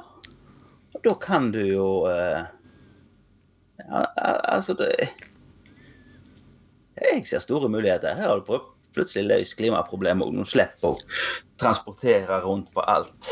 Da 1.01 1.13
kan 1.17 1.47
du 1.53 1.59
jo 1.65 1.85
eh, 2.11 2.43
ja, 3.79 4.01
Altså, 4.53 4.75
det 4.77 4.91
Jeg 7.01 7.23
ser 7.27 7.39
store 7.41 7.69
muligheter. 7.71 8.13
Her 8.15 8.27
har 8.27 8.39
du 8.43 8.59
plutselig 8.93 9.23
løst 9.25 9.55
klimaproblemet, 9.57 10.27
og 10.27 10.35
nå 10.35 10.43
slipper 10.45 10.91
å 10.93 11.00
transportere 11.61 12.41
rundt 12.43 12.69
på 12.75 12.83
alt. 12.83 13.31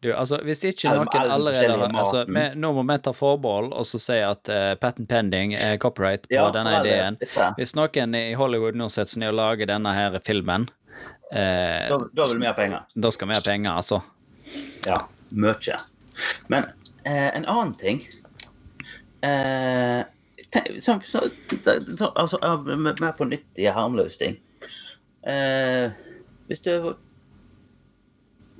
Du, 0.00 0.12
altså, 0.14 0.38
hvis 0.46 0.60
ikke 0.68 0.92
noen 0.94 1.08
allerede 1.10 1.74
har 1.74 1.94
altså. 1.98 2.20
Nå 2.54 2.68
må 2.76 2.84
vi 2.86 2.96
ta 3.02 3.10
forbehold 3.16 3.72
og 3.74 3.86
så 3.88 3.98
si 3.98 4.18
at 4.22 4.46
uh, 4.52 4.74
patent 4.78 5.08
pending 5.10 5.56
er 5.58 5.74
copyright 5.82 6.28
på 6.28 6.36
Ja, 6.36 6.44
denne 6.54 6.76
ideen. 6.84 7.16
Hvis 7.58 7.74
noen 7.74 8.14
i 8.14 8.28
Hollywood 8.38 8.78
nå 8.78 8.86
setter 8.94 9.10
seg 9.16 9.24
ned 9.24 9.32
og 9.32 9.40
lager 9.40 9.66
denne 9.72 9.94
her 9.96 10.20
filmen, 10.22 10.68
eh, 11.32 11.88
Da, 11.90 11.98
da 12.14 12.28
vil 12.30 12.44
vi 12.44 12.46
ha 12.46 12.54
penger. 12.54 12.86
da 12.94 13.10
skal 13.10 13.28
vi 13.32 13.34
ha 13.34 13.42
penger, 13.42 13.72
altså. 13.74 13.98
Ja. 14.86 15.00
Mye. 15.34 15.80
Men 16.46 16.70
eh, 17.04 17.28
en 17.34 17.44
annen 17.50 17.74
ting 17.78 17.98
eh, 19.26 20.06
tenk, 20.54 20.78
så, 20.80 20.94
så, 21.02 21.26
så, 21.98 22.12
Altså, 22.14 22.38
mer 22.78 23.12
på 23.18 23.26
nyttige, 23.28 23.74
harmløse 23.74 24.18
ting. 24.22 24.38
Eh, 25.26 25.90
hvis 26.48 26.62
du 26.64 26.94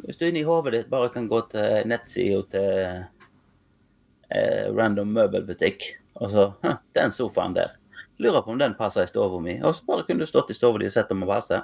Hvis 0.08 0.16
du 0.16 0.24
inni 0.24 0.40
hodet 0.46 0.72
ditt 0.72 0.88
bare 0.90 1.10
kan 1.12 1.26
gå 1.28 1.42
til 1.52 1.84
nettsida 1.90 2.40
til 2.54 2.68
eh, 4.32 4.66
random 4.72 5.10
møbelbutikk, 5.12 5.84
og 6.18 6.30
så 6.32 6.46
«Hm, 6.64 6.78
Den 6.96 7.12
sofaen 7.14 7.52
der. 7.54 7.76
Lurer 8.18 8.42
på 8.42 8.50
om 8.54 8.58
den 8.58 8.72
passer 8.74 9.04
i 9.04 9.10
stua 9.10 9.28
mi. 9.40 9.58
Og 9.62 9.76
så 9.76 9.84
bare 9.86 10.02
kunne 10.08 10.24
du 10.24 10.26
stått 10.26 10.50
i 10.50 10.56
stua 10.56 10.78
di 10.80 10.88
og 10.88 10.94
sett 10.96 11.12
om 11.14 11.20
den 11.22 11.28
passer. 11.30 11.62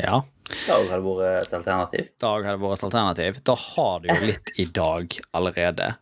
Ja. 0.00 0.22
Dag 0.66 0.88
hadde 0.90 1.04
vært 1.06 1.46
et 1.46 1.52
alternativ. 1.60 2.08
Dag 2.18 2.46
hadde 2.48 2.58
vært 2.64 2.80
et 2.80 2.86
alternativ. 2.88 3.38
Da 3.46 3.54
har 3.60 4.00
du 4.02 4.08
jo 4.10 4.16
litt 4.32 4.50
i 4.58 4.66
dag 4.74 5.18
allerede. 5.36 5.92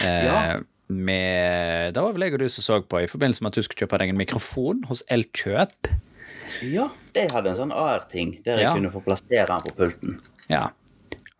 Eh, 0.00 0.24
Ja. 0.24 0.38
med, 0.90 1.92
det 1.94 2.02
var 2.02 2.14
vel 2.16 2.24
jeg 2.24 2.34
og 2.34 2.40
du 2.42 2.48
som 2.50 2.64
så 2.66 2.78
på 2.82 3.02
i 3.04 3.10
forbindelse 3.10 3.44
med 3.44 3.52
at 3.52 3.58
du 3.60 3.66
skulle 3.66 3.84
kjøpe 3.84 3.98
deg 4.00 4.10
en 4.14 4.18
mikrofon 4.22 4.80
hos 4.88 5.04
Elkjøp. 5.12 5.90
Ja, 6.66 6.88
de 7.14 7.26
hadde 7.32 7.52
en 7.52 7.58
sånn 7.58 7.74
AR-ting 7.74 8.36
der 8.44 8.60
jeg 8.60 8.76
kunne 8.76 8.92
få 8.92 9.02
plassere 9.04 9.46
den 9.48 9.64
på 9.64 9.74
pulten. 9.78 10.18
Ja. 10.52 10.68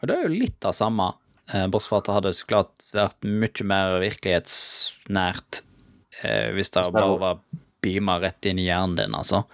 Og 0.01 0.09
det 0.09 0.17
er 0.17 0.25
jo 0.25 0.33
litt 0.33 0.65
av 0.65 0.73
samme, 0.77 1.11
eh, 1.53 1.67
bortsett 1.69 1.93
fra 1.93 2.01
at 2.01 2.07
det 2.09 2.17
hadde 2.17 2.37
så 2.37 2.47
klart 2.49 2.87
vært 2.97 3.27
mye 3.27 3.67
mer 3.69 3.99
virkelighetsnært 4.01 5.61
eh, 6.23 6.49
hvis 6.57 6.73
det 6.77 6.87
bare 6.95 7.19
var 7.21 7.43
beama 7.85 8.19
rett 8.21 8.49
inn 8.49 8.61
i 8.61 8.69
hjernen 8.69 8.97
din, 8.97 9.17
altså. 9.17 9.45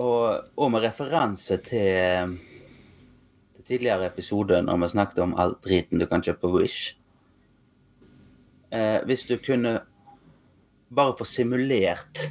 Og, 0.00 0.50
og 0.56 0.72
med 0.72 0.84
referanse 0.86 1.60
til, 1.66 2.34
til 3.54 3.66
tidligere 3.66 4.08
episode 4.08 4.62
når 4.64 4.82
vi 4.84 4.90
snakket 4.94 5.22
om 5.26 5.36
all 5.38 5.54
driten 5.62 6.02
du 6.02 6.06
kan 6.10 6.24
kjøpe 6.24 6.46
på 6.46 6.52
Wish. 6.56 6.96
Eh, 8.70 8.98
hvis 9.06 9.26
du 9.28 9.36
kunne 9.42 9.80
bare 10.90 11.14
få 11.18 11.26
simulert 11.26 12.26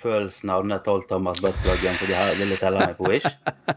følelsen 0.00 0.50
av 0.54 0.64
den 0.66 0.78
12 0.80 1.02
Thomas 1.10 1.40
buttpluggen 1.44 1.96
for 1.98 2.08
de 2.10 2.16
her 2.18 2.34
ville 2.40 2.56
selge 2.58 2.84
meg 2.86 2.96
på 2.98 3.08
Wish. 3.10 3.28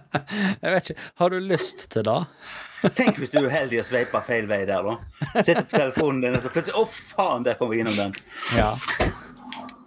Jeg 0.63 0.73
vet 0.75 0.89
ikke, 0.93 1.07
har 1.21 1.33
du 1.33 1.37
lyst 1.43 1.85
til 1.93 2.05
det? 2.07 2.17
Tenk 2.99 3.19
hvis 3.21 3.31
du 3.33 3.39
er 3.41 3.47
uheldig 3.49 3.79
og 3.83 3.87
sveiper 3.87 4.23
feil 4.27 4.47
vei 4.49 4.61
der, 4.67 4.83
da. 4.83 4.95
Sitter 5.43 5.63
på 5.67 5.77
telefonen 5.77 6.21
din, 6.25 6.35
og 6.39 6.43
så 6.43 6.51
plutselig 6.53 6.75
Å, 6.79 6.85
faen, 7.15 7.45
der 7.47 7.55
kom 7.59 7.71
vi 7.71 7.79
innom 7.83 7.95
den. 7.99 8.15
Ja. 8.57 8.71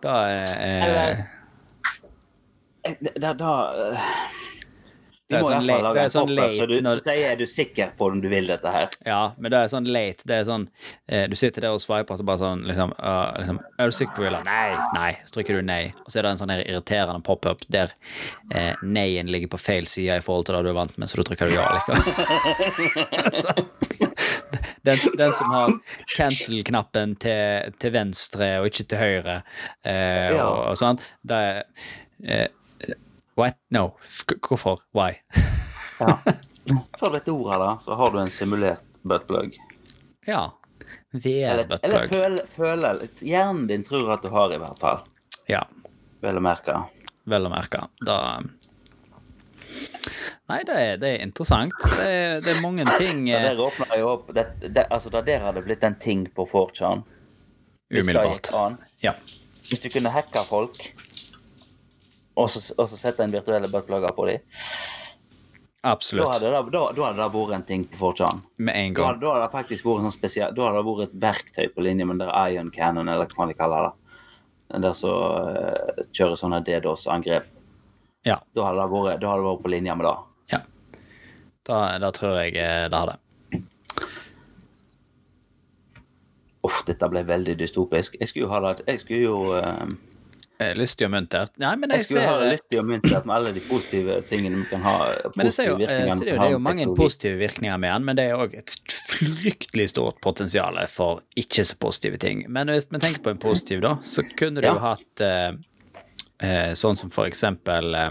Da 0.04 0.18
er 0.32 0.52
eh, 0.56 0.84
Eller- 0.90 1.24
Eh, 2.86 2.94
Da, 3.18 3.32
da 3.34 3.52
eh, 3.74 4.02
Det 5.28 5.38
er 5.40 5.42
sånn 5.42 5.64
late- 5.66 5.92
det 5.96 6.02
er 6.04 6.10
sånn 6.14 6.28
pop-up, 6.28 6.36
late 6.38 6.56
så 6.60 6.66
du, 6.70 6.74
når- 6.86 7.00
så 7.02 7.14
er 7.18 7.36
du 7.36 7.44
sikker 7.50 7.88
på 7.98 8.06
om 8.12 8.20
du 8.22 8.28
vil 8.30 8.46
dette 8.46 8.70
her. 8.70 8.88
Ja, 9.04 9.32
men 9.38 9.50
det 9.50 9.58
er 9.58 9.68
sånn 9.72 9.88
late. 9.90 10.22
Det 10.24 10.36
er 10.36 10.44
sånn 10.46 10.68
eh, 11.08 11.26
Du 11.26 11.34
sitter 11.34 11.60
der 11.66 11.70
og 11.74 11.80
sveiper, 11.82 12.12
og 12.14 12.18
så 12.20 12.24
bare 12.28 12.38
sånn 12.38 12.62
liksom, 12.64 12.92
uh, 13.02 13.32
liksom 13.40 13.58
Er 13.78 13.90
du 13.90 13.96
sikker 13.96 14.14
på 14.14 14.22
Villa? 14.22 14.40
Nei, 14.46 14.76
nei. 14.94 15.08
Så 15.26 15.32
trykker 15.34 15.58
du 15.58 15.62
nei. 15.66 15.92
Og 16.04 16.12
så 16.12 16.18
er 16.20 16.22
det 16.22 16.30
en 16.36 16.38
sånn 16.38 16.50
her 16.54 16.62
irriterende 16.64 17.24
pop-up 17.26 17.60
der 17.68 17.90
eh, 18.54 18.74
nei-en 18.86 19.26
ligger 19.26 19.48
på 19.48 19.58
feil 19.58 19.84
side 19.90 20.14
i 20.16 20.20
forhold 20.22 20.46
til 20.46 20.54
det 20.54 20.62
du 20.62 20.70
er 20.70 20.78
vant 20.78 20.96
med, 20.98 21.08
så 21.10 21.16
du 21.18 21.24
trykker 21.26 21.48
du 21.50 21.54
ja 21.58 21.66
likevel. 21.74 23.66
den, 24.86 24.98
den 25.18 25.32
som 25.32 25.50
har 25.50 25.72
cancel-knappen 26.16 27.16
til, 27.22 27.72
til 27.82 27.94
venstre 27.96 28.52
og 28.60 28.68
ikke 28.70 28.86
til 28.92 28.98
høyre, 29.02 29.40
eh, 29.84 30.30
Ja. 30.36 30.44
og, 30.46 30.60
og 30.70 30.78
sånn, 30.80 31.00
det 31.26 31.40
er 31.42 31.64
eh, 32.26 32.46
What? 33.36 33.56
No. 33.70 33.96
Hvorfor? 34.48 34.80
Why? 34.96 35.12
Ja. 36.00 36.12
For 37.00 37.08
dette 37.14 37.32
ordet 37.32 37.56
da, 37.62 37.68
så 37.80 37.94
har 37.96 38.10
du 38.12 38.18
en 38.20 38.28
simulert 38.28 38.82
buttplug. 39.02 39.54
ja. 40.28 40.42
Eller 41.14 41.62
VR-buttplug. 41.64 42.18
Eller 42.26 42.46
føle 42.52 42.90
litt. 42.98 43.22
Hjernen 43.24 43.62
din 43.70 43.84
tror 43.86 44.10
at 44.12 44.22
du 44.26 44.28
har, 44.34 44.52
i 44.52 44.58
hvert 44.60 44.82
fall. 44.82 44.98
Ja. 45.48 45.62
Vel 46.20 46.36
å 46.36 46.42
merke. 46.44 46.74
vel 47.24 47.48
å 47.48 47.52
merke. 47.52 47.86
Da 48.04 48.18
Nei, 50.46 50.60
det 50.68 50.74
er, 50.76 50.92
det 51.00 51.08
er 51.14 51.24
interessant. 51.24 51.72
Det 51.82 52.04
er, 52.06 52.36
det 52.44 52.52
er 52.52 52.60
mange 52.62 52.84
ting 52.98 53.24
Da 53.26 53.40
dere 53.40 53.54
der 53.56 53.62
åpner 53.64 53.96
jo 53.98 54.10
opp 54.12 54.28
det, 54.36 54.84
Altså, 54.90 55.10
det 55.14 55.24
dere 55.26 55.48
hadde 55.48 55.64
blitt 55.64 55.82
en 55.88 55.96
ting 56.02 56.26
på 56.36 56.44
4chan. 56.50 57.02
Umiddelbart. 57.90 58.52
Ja. 59.02 59.16
Hvis 59.70 59.80
du 59.82 59.88
kunne 59.90 60.12
hacke 60.14 60.44
folk, 60.46 60.76
og 62.36 62.50
så, 62.52 62.60
sette 62.96 63.24
en 63.24 63.32
virtuelle 63.32 63.68
buttplugger 63.72 64.12
på 64.16 64.26
dem, 64.28 64.38
da 65.86 65.92
Absolutt. 65.92 66.26
hadde, 66.32 66.50
det, 66.50 66.70
da, 66.74 66.80
da 66.92 67.04
hadde 67.06 67.20
det 67.20 67.26
vært 67.30 67.54
en 67.54 67.64
ting 67.66 67.84
på 67.86 68.10
4chan. 68.10 68.40
Med 68.58 68.74
en 68.74 68.94
gang. 68.94 69.20
da 69.20 69.34
hadde 69.36 69.44
det 69.44 69.52
faktisk 69.52 69.86
vært 69.86 70.06
sånn 70.08 70.14
spesial, 70.14 70.54
da 70.56 70.64
hadde 70.66 70.80
det 70.80 70.86
vært 70.88 71.04
et 71.04 71.20
verktøy 71.22 71.68
på 71.74 71.84
linje 71.86 72.06
med 72.08 72.18
den 72.18 72.24
der 72.26 72.50
Ion 72.50 72.72
Cannon, 72.74 73.08
eller 73.12 73.30
hva 73.30 73.46
de 73.46 73.54
kaller 73.54 73.86
det. 73.86 74.22
Den 74.74 74.82
der 74.82 74.96
som 74.98 75.14
uh, 75.14 76.00
kjører 76.10 76.40
sånne 76.40 76.58
DDoS-angrep. 76.66 77.46
Ja. 78.26 78.40
Da 78.58 78.66
hadde 78.66 78.88
vært, 78.90 79.20
da 79.22 79.30
hadde 79.30 79.44
det 79.44 79.50
vært 79.52 79.62
på 79.62 79.72
linje 79.76 79.94
med 80.00 80.08
det. 80.08 80.16
ja. 80.56 80.60
Da, 81.70 81.78
da 82.02 82.10
tror 82.14 82.36
jeg 82.40 82.58
eh, 82.62 82.88
det 82.90 82.98
hadde. 82.98 83.16
Uff, 86.66 86.82
dette 86.86 87.08
ble 87.10 87.22
veldig 87.26 87.54
dystopisk. 87.62 88.18
Jeg 88.18 88.30
skulle 88.30 88.48
jo 88.48 88.50
ha 88.50 88.60
det 88.64 88.84
Jeg 88.90 89.04
skulle 89.04 89.22
jo 89.22 89.38
Eh, 89.60 89.86
Lystig 90.76 91.04
og 91.04 91.10
muntert. 91.12 91.50
Nei, 91.60 91.74
men 91.76 91.90
Jeg 91.92 91.98
jeg 91.98 92.06
skulle 92.06 92.28
ha 92.30 92.46
lystig 92.48 92.78
og 92.80 92.86
muntert 92.88 93.26
med 93.28 93.34
alle 93.36 93.50
de 93.52 93.60
positive 93.68 94.14
tingene 94.30 94.56
vi 94.62 94.68
kan 94.70 94.80
ha. 94.86 94.94
men 95.36 95.46
jeg 95.50 95.52
ser 95.52 95.66
jo, 95.68 95.74
eh, 95.84 96.08
så 96.14 96.24
det, 96.24 96.30
jo, 96.32 96.38
det 96.40 96.46
er 96.46 96.54
jo 96.54 96.60
mange 96.64 96.86
positive 96.96 97.36
virkninger 97.42 97.76
med 97.82 97.92
den, 97.92 98.04
men 98.08 98.16
det 98.16 98.24
er 98.30 98.40
òg 98.40 98.54
et 98.56 98.72
fryktelig 98.96 99.88
stort 99.92 100.20
potensial 100.24 100.78
for 100.88 101.20
ikke 101.36 101.64
så 101.68 101.76
positive 101.80 102.16
ting. 102.22 102.46
Men 102.48 102.68
hvis 102.72 102.88
vi 102.90 102.98
tenker 103.04 103.20
på 103.26 103.34
en 103.34 103.42
positiv, 103.42 103.82
da, 103.84 103.96
så 104.02 104.24
kunne 104.36 104.64
du 104.64 104.66
Ja. 104.70 104.78
hatt 104.80 105.20
eh, 105.20 105.52
eh, 106.40 106.72
sånn 106.72 106.96
som 106.96 107.10
for 107.12 107.28
eksempel 107.28 107.94
eh, 107.94 108.10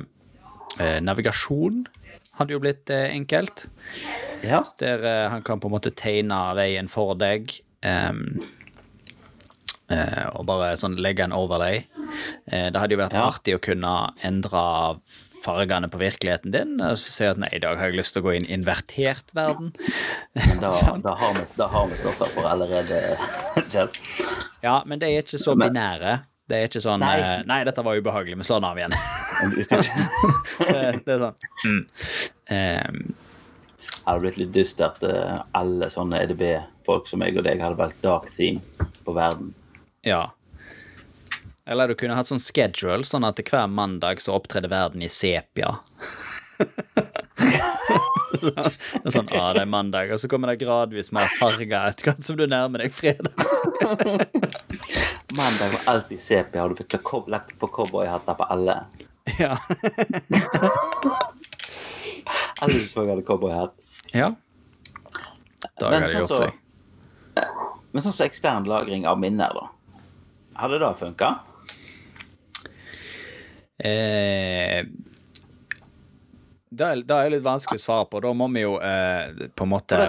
eh, 0.79 0.99
navigasjon 1.01 1.85
hadde 2.37 2.51
jo 2.53 2.59
blitt 2.61 2.89
eh, 2.93 3.09
enkelt. 3.15 3.65
Ja. 4.43 4.61
Der 4.79 5.01
eh, 5.01 5.29
han 5.33 5.41
kan 5.41 5.59
på 5.59 5.69
en 5.69 5.73
måte 5.79 5.89
tegne 5.95 6.53
veien 6.57 6.87
for 6.91 7.15
deg. 7.17 7.57
eh, 7.81 8.13
og 9.89 10.45
bare 10.47 10.71
sånn 10.81 10.95
legge 10.97 11.23
en 11.27 11.33
overlay. 11.35 11.83
Eh, 12.49 12.69
det 12.73 12.79
hadde 12.81 12.95
jo 12.95 13.01
vært 13.03 13.13
Ja. 13.13 13.27
artig 13.29 13.55
å 13.55 13.61
kunne 13.61 13.91
endre 14.25 14.61
fargene 15.45 15.89
på 15.91 15.99
virkeligheten 16.01 16.51
din. 16.51 16.75
Og 16.81 16.97
så 16.97 17.09
si 17.11 17.25
at 17.25 17.37
nei, 17.37 17.49
i 17.53 17.59
dag 17.61 17.77
har 17.77 17.91
jeg 17.91 17.99
lyst 17.99 18.13
til 18.15 18.23
å 18.23 18.25
gå 18.25 18.35
inn 18.37 18.45
i 18.49 18.53
invertert 18.57 19.29
verden. 19.37 19.73
Men 20.33 20.59
da, 20.63 20.71
da, 21.05 21.15
har 21.21 21.33
vi, 21.37 21.43
da 21.57 21.67
har 21.67 21.87
vi 21.91 21.95
stoffer 21.99 22.31
for 22.33 22.47
allerede, 22.49 23.17
Kjell. 23.71 23.91
Ja, 24.63 24.79
men 24.85 24.99
det 24.99 25.09
er 25.11 25.21
ikke 25.21 25.37
så 25.41 25.53
binære. 25.59 26.23
Det 26.49 26.57
er 26.57 26.67
ikke 26.69 26.81
sånn 26.81 27.01
Nei. 27.01 27.15
eh, 27.21 27.43
Nei, 27.49 27.63
dette 27.65 27.81
var 27.85 27.97
ubehagelig, 27.97 28.37
vi 28.37 28.45
slår 28.45 28.59
den 28.61 28.69
av 28.69 28.77
igjen. 28.77 28.93
Det, 30.65 31.01
det 31.05 31.13
er 31.15 31.19
sånn 31.19 31.35
mm. 31.65 31.79
Um, 32.55 32.99
Det 33.89 34.05
hadde 34.05 34.21
blitt 34.21 34.37
litt 34.37 34.51
dystert. 34.53 35.01
at 35.03 35.45
Alle 35.57 35.89
sånne 35.89 36.21
EDB-folk 36.23 37.09
som 37.09 37.19
meg 37.23 37.37
og 37.41 37.45
deg 37.47 37.61
hadde 37.63 37.79
valgt 37.79 38.01
dark 38.05 38.29
theme 38.35 38.61
på 39.05 39.15
verden. 39.17 39.53
Ja. 40.05 40.23
Eller 41.65 41.89
du 41.89 41.95
kunne 41.97 42.13
hatt 42.13 42.29
sånn 42.29 42.41
schedule, 42.41 43.01
sånn 43.09 43.25
at 43.25 43.39
hver 43.41 43.65
mandag 43.73 44.19
så 44.21 44.35
opptreder 44.37 44.69
verden 44.69 45.01
i 45.01 45.09
sepia. 45.09 45.71
det 48.41 48.51
er 49.01 49.11
sånn, 49.15 49.31
ah, 49.33 49.49
det 49.57 49.63
er 49.63 49.69
mandag, 49.71 50.11
og 50.13 50.21
så 50.21 50.29
kommer 50.29 50.51
det 50.53 50.61
gradvis 50.61 51.09
mer 51.15 51.25
farger 51.39 51.73
etter 51.89 52.11
hvert 52.11 52.23
som 52.27 52.37
du 52.37 52.45
nærmer 52.51 52.83
deg 52.85 52.93
fredag. 52.93 53.33
Mandag 55.35 55.73
var 55.73 55.81
alltid 55.95 56.21
sepia, 56.21 56.63
og 56.67 56.75
du 56.75 56.83
fikk 56.83 56.93
lagt 57.33 57.55
på 57.59 57.67
cowboyhatter 57.79 58.37
på 58.37 58.47
alle. 58.55 58.77
Ja. 59.41 59.57
Alle 62.61 62.77
du 62.77 62.85
så 62.87 63.07
hadde 63.09 63.25
cowboyhatt. 63.25 63.73
ja. 64.13 64.29
Dager 65.81 66.05
sånn 66.07 66.21
gjort 66.21 66.29
så- 66.29 66.43
seg. 66.45 66.53
Men 67.91 68.03
sånn 68.03 68.13
som 68.13 68.27
ekstern 68.27 68.67
lagring 68.69 69.07
av 69.09 69.17
minner, 69.19 69.49
da. 69.55 69.65
Hadde 70.55 70.79
det 70.79 70.93
funka? 70.99 71.33
Eh, 73.77 74.85
det 76.75 76.83
er, 76.85 77.01
det 77.07 77.15
er 77.15 77.29
litt 77.31 77.43
vanskelig 77.45 77.79
å 77.79 77.83
svare 77.83 78.05
på. 78.11 78.19
Da 78.23 78.31
må 78.35 78.47
vi 78.51 78.63
jo 78.65 78.73
eh, 78.83 79.45
på 79.55 79.63
en 79.63 79.71
måte 79.71 79.99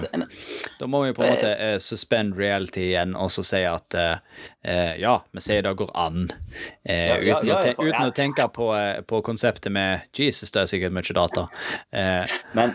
Da 0.81 0.89
må 0.91 1.03
vi 1.05 1.13
på 1.15 1.23
en 1.23 1.35
måte 1.37 1.51
eh, 1.63 1.77
suspend 1.83 2.35
reality 2.39 2.89
igjen 2.89 3.15
og 3.15 3.31
så 3.35 3.45
si 3.47 3.61
at 3.69 3.95
eh, 3.99 4.19
eh, 4.67 4.95
ja, 5.03 5.17
vi 5.35 5.43
sier 5.45 5.63
det 5.67 5.75
går 5.79 5.93
an. 5.95 6.27
Eh, 6.83 7.15
uten, 7.23 7.53
å 7.55 7.61
te 7.63 7.75
uten 7.79 8.09
å 8.09 8.15
tenke 8.17 8.49
på, 8.55 8.71
eh, 8.75 9.01
på 9.07 9.23
konseptet 9.27 9.71
med 9.75 10.09
Jesus, 10.17 10.51
det 10.55 10.65
er 10.65 10.73
sikkert 10.73 10.97
mye 10.97 11.19
data. 11.21 11.47
Eh, 11.95 12.39
Men, 12.57 12.75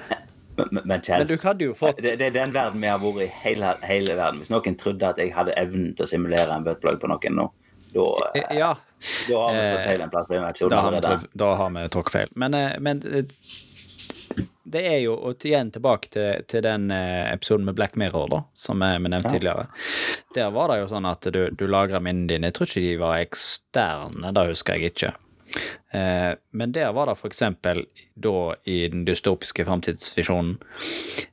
men, 0.60 0.70
men 0.86 1.02
men 1.08 1.28
du 1.28 1.36
hadde 1.42 1.66
jo 1.66 1.74
fått 1.76 2.00
det, 2.04 2.16
det 2.20 2.30
er 2.30 2.34
den 2.36 2.52
verden 2.56 2.84
vi 2.84 2.88
har 2.92 3.00
vært 3.02 3.26
i 3.26 3.30
hele, 3.44 3.74
hele 3.88 4.16
verden. 4.20 4.40
Hvis 4.44 4.52
noen 4.54 4.76
trodde 4.80 5.08
at 5.10 5.20
jeg 5.20 5.34
hadde 5.36 5.56
evnen 5.60 5.92
til 5.98 6.06
å 6.06 6.12
simulere 6.12 6.54
en 6.54 6.64
buttplug 6.68 7.00
på 7.02 7.10
noen 7.12 7.38
nå, 7.40 7.48
da, 7.94 8.32
Eh, 8.36 8.58
Ja, 8.58 8.76
da 9.30 9.42
har 9.42 9.54
vi 9.54 9.76
fått 9.78 9.86
feil 9.90 10.02
en 10.02 10.10
plass 10.14 10.28
på 10.28 10.34
denne 10.38 10.50
episoden 10.50 10.70
da 10.78 10.82
har 10.86 10.92
vi, 10.92 11.02
tråkk- 11.08 11.30
da 11.34 11.54
har 11.56 11.70
vi 11.76 11.88
tråkket 11.90 12.12
feil. 12.12 12.28
Men, 12.36 12.54
eh, 12.54 12.80
men 12.80 13.02
eh, 13.08 13.24
det 14.72 14.84
er 14.88 15.00
jo 15.02 15.16
og 15.18 15.44
igjen 15.44 15.72
tilbake 15.74 16.08
til, 16.14 16.44
til 16.48 16.62
den 16.64 16.92
eh, 16.92 17.34
episoden 17.34 17.66
med 17.68 17.76
Black 17.76 17.96
Mirror, 18.00 18.30
da, 18.32 18.44
som 18.54 18.80
vi 18.80 18.92
nevnte 19.10 19.28
Ja. 19.28 19.34
tidligere. 19.34 19.66
Der 20.36 20.52
var 20.56 20.70
det 20.72 20.78
jo 20.84 20.88
sånn 20.94 21.10
at 21.10 21.22
du, 21.34 21.50
du 21.52 21.66
lagra 21.68 22.00
minnene 22.00 22.28
dine. 22.30 22.48
Jeg 22.48 22.54
tror 22.60 22.68
ikke 22.70 22.86
de 22.86 22.96
var 23.02 23.18
eksterne, 23.20 24.32
det 24.38 24.48
husker 24.48 24.78
jeg 24.80 24.94
ikke. 24.94 25.12
Eh, 25.92 26.36
men 26.54 26.72
der 26.72 26.94
var 26.96 27.08
det 27.12 27.18
for 27.20 27.28
eksempel 27.28 27.84
da 28.16 28.56
i 28.64 28.88
den 28.88 29.04
dystopiske 29.06 29.66
framtidsvisjonen 29.68 30.54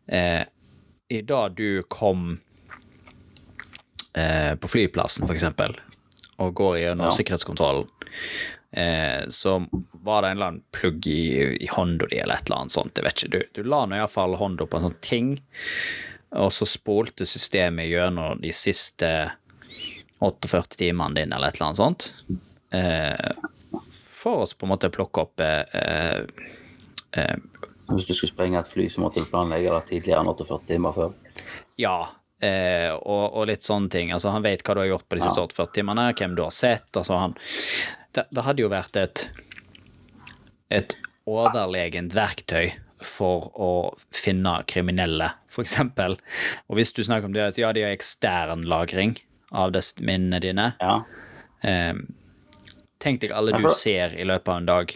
eh, 0.08 0.42
I 1.10 1.20
da 1.22 1.44
du 1.48 1.82
kom 1.88 2.40
eh, 4.14 4.54
på 4.58 4.68
flyplassen, 4.68 5.26
for 5.28 5.34
eksempel, 5.36 5.76
og 6.38 6.54
går 6.58 6.78
gjennom 6.82 7.08
Ja. 7.08 7.14
sikkerhetskontrollen, 7.16 7.88
eh, 8.72 9.24
så 9.28 9.56
var 9.92 10.22
det 10.22 10.30
en 10.30 10.36
eller 10.36 10.46
annen 10.52 10.62
plugg 10.72 11.06
i, 11.06 11.56
i 11.64 11.66
hånda 11.72 12.06
di, 12.10 12.18
eller 12.20 12.34
et 12.38 12.46
eller 12.50 12.60
annet 12.64 12.72
sånt. 12.76 12.94
Jeg 12.96 13.04
vet 13.08 13.22
ikke. 13.24 13.30
Du, 13.32 13.62
du 13.62 13.68
la 13.68 13.84
nå 13.86 13.96
iallfall 13.98 14.36
hånda 14.38 14.66
på 14.66 14.78
en 14.78 14.88
sånn 14.88 15.00
ting, 15.04 15.32
og 16.36 16.52
så 16.52 16.66
spolte 16.68 17.26
systemet 17.26 17.88
gjennom 17.88 18.40
de 18.42 18.52
siste 18.52 19.10
48 20.20 20.76
timene 20.82 21.14
dine, 21.14 21.36
eller 21.36 21.48
et 21.48 21.56
eller 21.60 21.70
annet 21.70 21.82
sånt. 21.82 22.08
Eh, 22.70 23.32
for 24.18 24.42
å 24.44 24.48
på 24.58 24.66
en 24.66 24.72
måte 24.74 24.90
plukke 24.92 25.22
opp 25.22 25.40
eh, 25.40 26.18
eh, 27.16 27.36
Hvis 27.88 28.04
du 28.04 28.12
skulle 28.12 28.32
sprenge 28.34 28.58
et 28.60 28.68
fly, 28.68 28.88
så 28.92 29.00
måtte 29.00 29.22
du 29.22 29.28
planlegge 29.30 29.72
det 29.72 29.86
tidligere 29.88 30.20
enn 30.20 30.28
48 30.34 30.66
timer 30.68 30.92
før. 30.92 31.14
Ja, 31.80 31.94
eh, 32.44 32.92
og, 32.94 33.24
og 33.34 33.48
litt 33.50 33.66
sånne 33.66 33.92
ting. 33.92 34.12
Altså, 34.14 34.32
han 34.34 34.46
vet 34.46 34.64
hva 34.66 34.76
du 34.76 34.82
har 34.84 34.92
gjort 34.92 35.08
på 35.08 35.18
de 35.18 35.26
siste 35.26 35.42
48 35.42 35.74
timene, 35.80 36.10
hvem 36.18 36.38
du 36.38 36.44
har 36.44 36.54
sett. 36.54 36.88
Altså, 36.94 37.18
han 37.20 37.36
det, 38.16 38.24
det 38.32 38.44
hadde 38.46 38.64
jo 38.64 38.72
vært 38.72 38.96
et 38.98 39.28
et 40.68 40.96
overlegent 41.28 42.14
verktøy 42.16 42.72
for 43.04 43.50
å 43.54 43.70
finne 44.14 44.58
kriminelle, 44.70 45.30
eksempel. 45.58 46.16
Og 46.68 46.78
hvis 46.78 46.92
du 46.94 47.02
snakker 47.02 47.28
om 47.28 47.34
det, 47.34 47.46
at 47.52 47.60
ja, 47.60 47.72
de 47.74 47.84
har 47.86 47.94
ekstern 47.94 48.66
lagring 48.70 49.16
av 49.50 49.72
disse 49.74 50.02
minnene 50.04 50.40
dine. 50.44 50.66
Ja. 50.78 51.00
Eh, 51.66 51.94
tenk 53.02 53.22
deg 53.22 53.34
alle 53.34 53.58
du 53.58 53.68
ser 53.74 54.14
i 54.18 54.26
løpet 54.28 54.52
av 54.52 54.60
en 54.60 54.68
dag. 54.68 54.94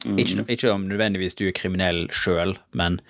Ikke, 0.00 0.44
ikke 0.48 0.70
om 0.72 0.86
nødvendigvis 0.88 1.36
du 1.36 1.44
er 1.48 1.56
kriminell 1.56 2.06
sjøl, 2.14 2.54
men 2.78 3.00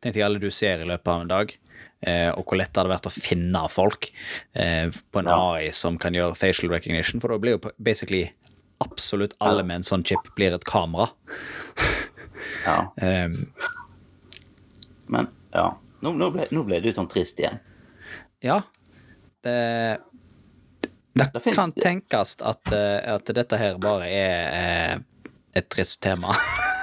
tenk 0.00 0.16
deg 0.16 0.24
alle 0.24 0.42
du 0.42 0.48
ser 0.54 0.84
i 0.84 0.88
løpet 0.88 1.10
av 1.12 1.24
en 1.24 1.32
dag. 1.32 1.56
Eh, 2.06 2.28
og 2.30 2.44
hvor 2.46 2.58
lett 2.60 2.70
det 2.72 2.78
hadde 2.82 2.92
vært 2.92 3.08
å 3.10 3.14
finne 3.14 3.62
folk 3.72 4.10
eh, 4.54 4.86
på 4.88 5.22
en. 5.22 5.30
AI 5.34 5.70
som 5.74 5.96
kan 5.98 6.14
gjøre 6.14 6.36
facial 6.38 6.70
recognition. 6.70 7.20
For 7.22 7.34
da 7.34 7.38
blir 7.42 7.56
jo 7.56 7.72
basically 7.82 8.28
absolutt 8.84 9.34
alle 9.42 9.64
med 9.66 9.80
en 9.80 9.86
sånn 9.88 10.04
chip 10.06 10.28
blir 10.38 10.54
et 10.54 10.66
kamera. 10.68 11.08
ja. 12.68 12.76
Eh, 13.02 13.28
Men 15.10 15.30
ja. 15.54 15.68
Nå, 16.04 16.12
nå, 16.14 16.28
ble, 16.30 16.44
nå 16.54 16.62
ble 16.68 16.78
du 16.84 16.92
sånn 16.94 17.08
trist 17.10 17.40
igjen. 17.42 17.58
ja. 18.44 18.60
Det, 19.42 19.98
det 21.14 21.26
Det 21.34 21.52
kan 21.54 21.70
tenkes 21.72 22.36
at, 22.42 22.72
eh, 22.74 23.14
at 23.14 23.30
dette 23.34 23.58
her 23.58 23.76
bare 23.78 24.08
er 24.10 24.40
eh, 24.58 24.96
et 25.56 25.68
trist 25.72 26.00
tema. 26.04 26.34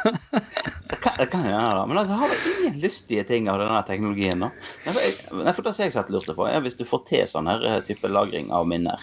Det 0.06 1.26
kan, 1.32 1.46
jo 1.46 1.52
hende, 1.52 1.76
da. 1.76 1.86
Men 1.90 1.98
altså, 1.98 2.14
har 2.14 2.30
du 2.30 2.50
ingen 2.64 2.80
lystige 2.82 3.24
ting 3.26 3.48
av 3.50 3.60
denne 3.62 3.80
teknologien, 3.88 4.38
nå? 4.42 4.50
Nei, 4.86 5.54
for 5.54 5.66
det 5.66 5.74
som 5.76 5.86
jeg 5.86 5.94
satt 5.96 6.10
lurte 6.14 6.36
på, 6.38 6.46
er 6.50 6.62
hvis 6.66 6.78
du 6.78 6.84
får 6.86 7.04
til 7.08 7.24
sånn 7.30 7.50
her 7.50 7.64
eh, 7.66 7.78
type 7.88 8.10
lagring 8.12 8.52
av 8.54 8.68
minner, 8.70 9.02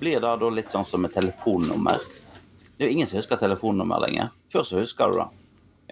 blir 0.00 0.20
det 0.20 0.32
da 0.42 0.50
litt 0.52 0.72
sånn 0.74 0.84
som 0.88 1.04
et 1.08 1.14
telefonnummer? 1.16 2.02
Det 2.76 2.84
er 2.84 2.90
jo 2.90 2.96
ingen 2.98 3.08
som 3.08 3.20
husker 3.20 3.40
telefonnummer 3.40 4.02
lenger. 4.04 4.32
Før 4.52 4.66
så 4.68 4.80
husker 4.82 5.12
du 5.14 5.20
det. 5.22 5.28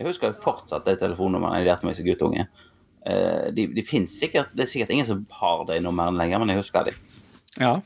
Jeg 0.01 0.09
husker 0.11 0.33
jo 0.33 0.43
fortsatt 0.43 0.89
de 0.89 0.97
telefonnumrene 1.01 1.61
jeg 1.61 1.69
lærte 1.71 1.89
meg 1.89 1.97
som 1.99 2.07
guttunge. 2.09 2.49
Eh, 3.07 3.49
De, 3.57 3.67
de 3.77 3.85
finnes 3.89 4.13
sikkert, 4.21 4.53
Det 4.57 4.67
er 4.67 4.73
sikkert 4.75 4.93
ingen 4.97 5.09
som 5.09 5.25
har 5.41 5.65
de 5.69 5.81
numrene 5.85 6.17
lenger, 6.21 6.43
men 6.43 6.53
jeg 6.55 6.61
husker 6.65 6.91
de. 6.91 6.97
ja. 7.61 7.79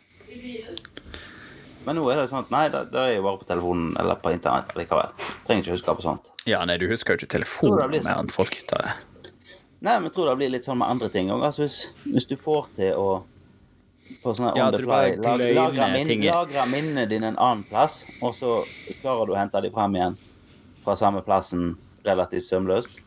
Men 1.85 1.99
nå 1.99 2.05
er 2.09 2.23
det 2.23 2.29
sånn 2.31 2.47
at 2.47 2.53
nei, 2.55 2.65
det, 2.73 2.87
det 2.93 3.01
er 3.01 3.13
jo 3.19 3.27
bare 3.27 3.41
på 3.43 3.49
telefonen 3.49 3.91
eller 4.01 4.21
på 4.21 4.33
internett 4.33 4.73
likevel. 4.79 5.13
Trenger 5.45 5.67
ikke 5.67 5.77
huske 5.77 5.97
på 5.99 6.07
sånt. 6.07 6.31
Ja, 6.49 6.63
nei, 6.69 6.79
du 6.81 6.87
husker 6.91 7.15
jo 7.15 7.23
ikke 7.23 7.35
telefonen 7.37 7.93
mer 7.99 8.17
enn 8.17 8.33
folk. 8.33 8.57
Da. 8.71 8.97
Nei, 9.85 9.99
men 9.99 10.09
jeg 10.09 10.17
tror 10.17 10.31
det 10.31 10.39
blir 10.41 10.53
litt 10.55 10.67
sånn 10.67 10.81
med 10.81 10.89
andre 10.89 11.11
ting 11.13 11.31
òg. 11.35 11.45
Altså, 11.45 11.67
hvis, 11.67 11.81
hvis 12.09 12.29
du 12.31 12.37
får 12.41 12.71
til 12.79 12.97
å 12.97 13.09
på 14.23 14.35
sånne 14.37 14.53
Ja, 14.57 14.67
on 14.69 14.75
the 14.75 14.81
at 14.81 14.85
du 14.85 14.89
bare 14.89 15.13
fly, 15.13 15.53
lag, 15.57 15.77
lagre, 15.77 15.89
min, 15.95 16.25
lagre 16.25 16.65
minnene 16.69 17.07
dine 17.09 17.31
en 17.33 17.41
annen 17.41 17.65
plass, 17.69 18.03
og 18.21 18.35
så 18.37 18.59
klarer 19.01 19.29
du 19.29 19.35
å 19.35 19.39
hente 19.39 19.63
dem 19.65 19.73
frem 19.73 19.97
igjen 19.97 20.19
fra 20.85 20.97
samme 21.01 21.23
plassen 21.25 21.75
relativt 22.05 22.49
sømløst. 22.51 23.01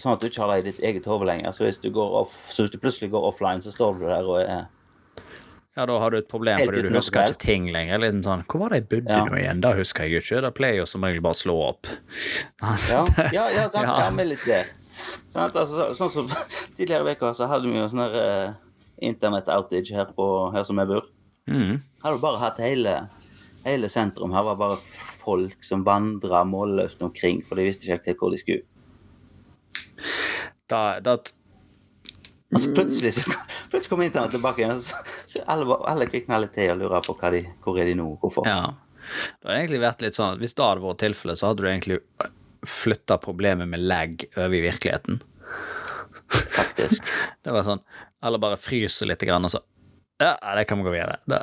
Sånn 0.00 0.14
at 0.16 0.22
du 0.22 0.30
ikke 0.30 0.40
har 0.40 0.54
det 0.54 0.60
i 0.62 0.66
ditt 0.70 0.82
eget 0.88 1.08
hode 1.08 1.28
lenger. 1.28 1.52
Så 1.52 1.66
hvis, 1.66 1.80
du 1.82 1.90
går 1.92 2.14
off, 2.22 2.36
så 2.48 2.64
hvis 2.64 2.72
du 2.72 2.78
plutselig 2.80 3.10
går 3.12 3.26
offline, 3.28 3.60
så 3.60 3.72
står 3.74 3.98
du 4.00 4.06
der 4.08 4.28
og 4.28 4.40
er 4.40 4.70
Ja, 5.80 5.86
da 5.88 5.94
har 6.02 6.12
du 6.12 6.18
et 6.20 6.26
problem 6.28 6.58
Helt 6.60 6.68
fordi 6.68 6.82
du 6.84 6.92
husker 6.92 7.30
ikke 7.30 7.40
ting 7.40 7.70
lenger. 7.72 8.02
Liksom 8.02 8.20
sånn, 8.26 8.42
Hvor 8.52 8.60
var 8.66 8.74
det 8.74 8.82
jeg 8.82 8.88
bodde 8.90 9.14
Ja. 9.16 9.22
nå 9.24 9.38
igjen? 9.40 9.60
Det 9.64 9.70
husker 9.78 10.04
jeg 10.04 10.12
jo 10.12 10.20
ikke. 10.20 10.40
Da 10.44 10.50
pleier 10.52 10.76
jo 10.82 10.84
som 10.90 11.06
regel 11.06 11.22
bare 11.24 11.32
å 11.38 11.40
slå 11.40 11.54
opp. 11.70 11.88
Ja, 12.60 12.74
ja, 13.32 13.44
ja, 13.56 13.68
sant? 13.72 13.88
Ja. 13.88 14.10
med 14.12 14.28
litt 14.28 14.44
det. 14.44 14.58
Sant? 15.32 15.56
Altså, 15.56 15.86
sånn 15.96 16.10
som 16.12 16.28
Tidligere 16.76 17.14
i 17.14 17.32
så 17.38 17.48
hadde 17.48 17.70
vi 17.70 17.78
jo 17.80 17.86
sånn 17.88 18.04
uh, 18.12 18.52
internett-outage 19.00 19.94
her, 19.96 20.10
på- 20.12 20.52
her 20.52 20.64
som 20.68 20.76
jeg 20.82 20.90
bor. 20.92 21.08
Mm. 21.48 21.80
Hadde 22.04 22.16
du 22.18 22.20
bare 22.26 22.42
hatt 22.42 22.58
hele, 22.60 23.08
hele 23.64 23.88
sentrum. 23.88 24.34
Her 24.36 24.44
var 24.50 24.56
bare 24.60 24.76
folk 25.24 25.64
som 25.64 25.82
vandra 25.88 26.44
målløst 26.44 27.00
omkring, 27.02 27.40
for 27.46 27.56
de 27.56 27.64
visste 27.70 27.88
ikke 27.88 28.10
helt 28.12 28.20
hvor 28.20 28.36
de 28.36 28.42
skulle. 28.44 28.66
Da, 30.68 31.00
da, 31.00 31.16
Altså 32.50 32.72
Plutselig 32.74 33.12
så 33.14 33.30
plutselig 33.70 33.90
kommer 33.92 34.08
internett 34.08 34.32
tilbake 34.34 34.64
igjen, 34.64 34.80
så, 34.82 34.98
så 35.30 35.42
alle, 35.52 35.76
alle 35.86 36.08
kvikna 36.10 36.40
litt 36.42 36.54
til 36.56 36.72
og 36.72 36.80
lurer 36.80 37.04
på 37.06 37.14
de, 37.30 37.44
hvor 37.62 37.78
er 37.78 37.86
de 37.86 37.94
nå, 37.98 38.08
hvorfor. 38.22 38.48
ja. 38.48 38.72
Det 39.40 39.48
hadde 39.48 39.58
egentlig 39.62 39.80
vært 39.82 40.02
litt 40.04 40.14
sånn 40.14 40.34
at 40.34 40.42
Hvis 40.42 40.52
det 40.54 40.66
hadde 40.66 40.84
vært 40.84 41.00
tilfellet, 41.02 41.38
så 41.40 41.48
hadde 41.50 41.64
du 41.64 41.68
egentlig 41.70 41.98
flytta 42.68 43.16
problemet 43.22 43.70
med 43.70 43.80
lag 43.80 44.12
over 44.36 44.54
i 44.54 44.60
virkeligheten. 44.66 45.22
faktisk. 46.30 47.02
Det 47.42 47.54
var 47.54 47.64
sånn 47.66 47.80
Eller 48.22 48.42
bare 48.42 48.58
fryser 48.60 49.08
litt, 49.08 49.24
grann, 49.24 49.46
og 49.48 49.54
så 49.54 49.62
Ja, 50.20 50.34
det 50.58 50.66
kan 50.68 50.78
vi 50.78 50.84
gå 50.84 50.92
videre. 50.92 51.16
Det. 51.24 51.40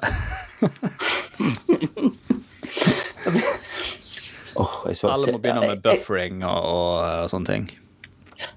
oh, 4.56 4.86
Alle 5.16 5.34
må 5.34 5.42
begynne 5.42 5.74
med 5.74 5.82
buffering 5.82 6.44
og, 6.46 6.62
og, 6.62 6.94
og 7.24 7.32
sånne 7.34 7.54
ting. 7.56 7.70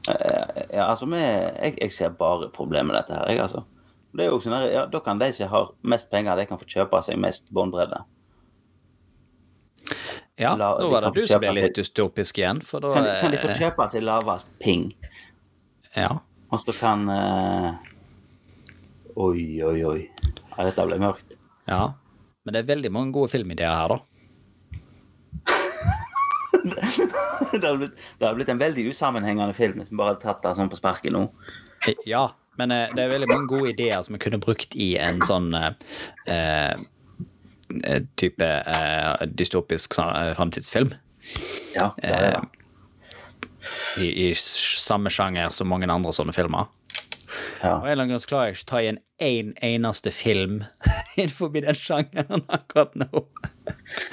Ja, 0.08 0.86
altså, 0.90 1.06
jeg, 1.16 1.76
jeg 1.80 1.92
ser 1.92 2.10
bare 2.18 2.50
problemet 2.52 2.90
med 2.92 2.98
dette 3.00 3.14
her, 3.16 3.28
jeg, 3.32 3.40
altså. 3.46 3.64
Det 4.12 4.24
er 4.26 4.32
jo 4.32 4.40
sånn 4.42 4.56
ja, 4.72 4.86
Da 4.90 4.98
kan 5.06 5.20
de 5.20 5.28
som 5.32 5.48
har 5.52 5.68
mest 5.86 6.08
penger, 6.10 6.36
de 6.36 6.46
kan 6.50 6.58
få 6.58 6.66
kjøpe 6.66 6.98
seg 7.06 7.18
mest 7.22 7.46
båndbredde. 7.54 8.00
Ja, 10.40 10.54
La- 10.56 10.72
nå 10.80 10.88
var 10.90 11.04
det 11.08 11.12
du 11.20 11.26
som 11.28 11.40
ble 11.42 11.52
litt 11.56 11.76
dystopisk 11.76 12.38
igjen, 12.40 12.60
for 12.64 12.80
da 12.80 12.94
Kan, 12.96 13.04
de- 13.04 13.16
kan 13.20 13.30
de 13.34 13.38
få 13.42 13.50
eh, 13.52 13.58
kjøpe 13.60 13.86
seg 13.92 14.02
lavest 14.06 14.52
ping, 14.62 14.86
Ja. 15.96 16.10
og 16.50 16.58
så 16.62 16.72
kan 16.78 17.08
uh... 17.08 17.74
Oi, 19.20 19.60
oi, 19.66 19.80
oi. 19.84 20.00
Ja, 20.56 20.64
dette 20.68 20.86
ble 20.86 20.98
mørkt. 21.02 21.36
ja. 21.68 21.90
Men 22.46 22.54
det 22.56 22.60
er 22.62 22.68
veldig 22.74 22.90
mange 22.90 23.12
gode 23.12 23.28
filmideer 23.28 23.68
her, 23.76 23.88
da. 23.92 23.98
Det, 26.64 27.64
har 27.64 27.81
blitt, 27.81 27.96
det 28.18 28.27
hadde 28.27 28.37
blitt 28.38 28.53
en 28.53 28.61
veldig 28.61 28.87
usammenhengende 28.90 29.57
film 29.57 29.81
hvis 29.81 29.90
vi 29.90 29.99
bare 29.99 30.14
hadde 30.14 30.25
tatt 30.25 30.42
det 30.44 30.55
sånn 30.59 30.70
på 30.73 30.79
sparket 30.81 31.14
nå. 31.14 31.27
Ja, 32.09 32.29
men 32.61 32.75
eh, 32.75 32.88
det 32.96 33.05
er 33.05 33.12
veldig 33.14 33.31
mange 33.31 33.51
gode 33.51 33.73
ideer 33.73 34.03
som 34.05 34.16
vi 34.16 34.23
kunne 34.23 34.40
brukt 34.42 34.77
i 34.77 34.92
en 35.01 35.23
sånn 35.25 35.53
eh, 35.57 35.73
eh, 36.29 38.01
type 38.20 38.49
eh, 38.49 39.27
dystopisk 39.40 39.96
sånn, 39.96 40.12
eh, 40.16 40.35
framtidsfilm. 40.38 40.92
Ja, 41.77 41.92
det 42.01 42.11
er 42.16 42.27
det. 42.27 42.42
I, 44.01 44.09
I 44.09 44.29
samme 44.40 45.12
sjanger 45.12 45.53
som 45.55 45.68
mange 45.70 45.88
andre 45.90 46.12
sånne 46.16 46.35
filmer. 46.37 46.70
Ja. 47.62 47.74
Og 47.76 47.85
en 47.85 47.92
eller 47.92 48.05
annen 48.05 48.12
grunn 48.14 48.29
klarer 48.31 48.50
jeg 48.50 48.57
ikke 48.57 48.66
å 48.66 48.70
ta 48.70 48.81
igjen 48.83 49.00
én 49.20 49.50
eneste 49.66 50.12
film 50.14 50.62
innenfor 51.16 51.53
den 51.55 51.76
sjangeren 51.76 52.44
akkurat 52.48 52.94
nå. 52.98 53.24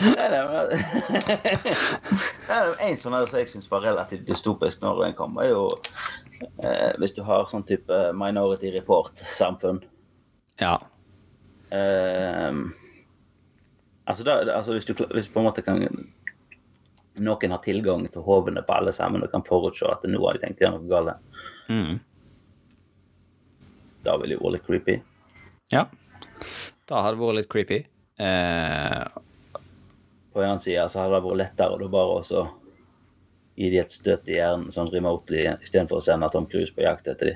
Det 0.02 0.14
er 0.26 0.36
det. 0.36 0.42
er 2.50 2.74
en 2.90 3.00
sånn 3.00 3.16
som 3.28 3.40
jeg 3.40 3.52
syns 3.52 3.70
var 3.72 3.86
relativt 3.86 4.28
dystopisk 4.28 4.84
når 4.84 5.06
den 5.06 5.16
kom, 5.18 5.38
er 5.42 5.54
jo 5.54 5.64
eh, 6.60 6.92
hvis 7.00 7.16
du 7.18 7.24
har 7.28 7.48
sånn 7.52 7.66
type 7.68 8.02
Minority 8.18 8.74
Report-samfunn. 8.76 9.82
Ja. 10.62 10.76
Eh, 11.72 12.52
altså, 14.06 14.28
da, 14.28 14.40
altså 14.58 14.76
hvis, 14.78 14.88
du, 14.88 14.94
hvis 15.16 15.32
på 15.32 15.42
en 15.42 15.50
måte 15.50 15.66
kan 15.66 15.82
noen 17.18 17.54
har 17.54 17.62
tilgang 17.66 18.06
til 18.14 18.22
hovene 18.26 18.62
på 18.66 18.76
alle 18.76 18.94
sammen 18.94 19.24
og 19.26 19.32
kan 19.34 19.46
forutse 19.46 19.88
at 19.90 20.06
nå 20.06 20.20
har 20.22 20.38
de 20.38 20.44
tenkt 20.46 20.62
gjøre 20.64 20.80
noe 20.80 20.92
galt, 20.92 21.24
Mm. 21.68 21.98
Da 24.08 24.18
ville 24.18 24.34
det 24.36 24.40
jo 24.40 24.46
vært 24.48 24.58
litt 24.58 24.68
creepy. 24.70 25.00
ja. 25.76 25.86
Da 26.88 27.02
hadde 27.04 27.18
det 27.18 27.24
vært 27.26 27.36
litt 27.42 27.50
creepy. 27.52 27.78
Eh, 28.24 29.08
På 30.32 30.40
en 30.40 30.54
annen 30.54 30.62
side 30.64 30.86
så 30.90 31.02
hadde 31.02 31.18
det 31.18 31.26
vært 31.26 31.42
lettere 31.42 31.84
å 31.84 31.90
bare 31.92 32.22
å 32.24 32.46
gi 33.58 33.72
de 33.74 33.82
et 33.82 33.92
støt 33.92 34.30
i 34.30 34.38
hjernen 34.38 34.72
sånn 34.72 34.92
remotely 34.94 35.42
istedenfor 35.58 36.00
å 36.00 36.06
sende 36.06 36.30
Tom 36.32 36.46
Cruise 36.48 36.72
på 36.76 36.86
jakt 36.86 37.10
etter 37.12 37.32
de. 37.32 37.36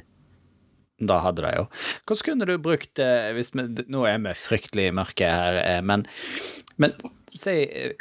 Da 1.01 1.17
hadde 1.25 1.41
de 1.43 1.51
jo. 1.57 1.65
Hvordan 2.05 2.27
kunne 2.29 2.47
du 2.47 2.53
brukt 2.62 3.01
eh, 3.01 3.31
vi, 3.34 3.43
Nå 3.89 4.05
er 4.05 4.21
vi 4.21 4.36
fryktelig 4.38 4.91
mørke 4.93 5.27
her, 5.34 5.57
eh, 5.65 5.81
men, 5.81 6.05
men 6.77 6.93
si 7.34 7.55
eh, 7.65 7.95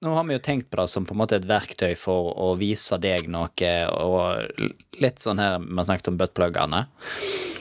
Nå 0.00 0.14
har 0.16 0.24
vi 0.24 0.32
jo 0.32 0.40
tenkt 0.40 0.70
på 0.70 0.78
det 0.80 0.88
som 0.88 1.04
på 1.04 1.12
en 1.12 1.20
måte 1.20 1.36
et 1.36 1.44
verktøy 1.48 1.92
for 1.98 2.32
å 2.40 2.54
vise 2.56 2.96
deg 3.02 3.26
noe, 3.28 3.72
og 3.92 4.96
litt 4.96 5.20
sånn 5.20 5.42
her 5.42 5.58
Vi 5.60 5.76
har 5.76 5.88
snakket 5.90 6.08
om 6.08 6.16
buttpluggene. 6.20 6.86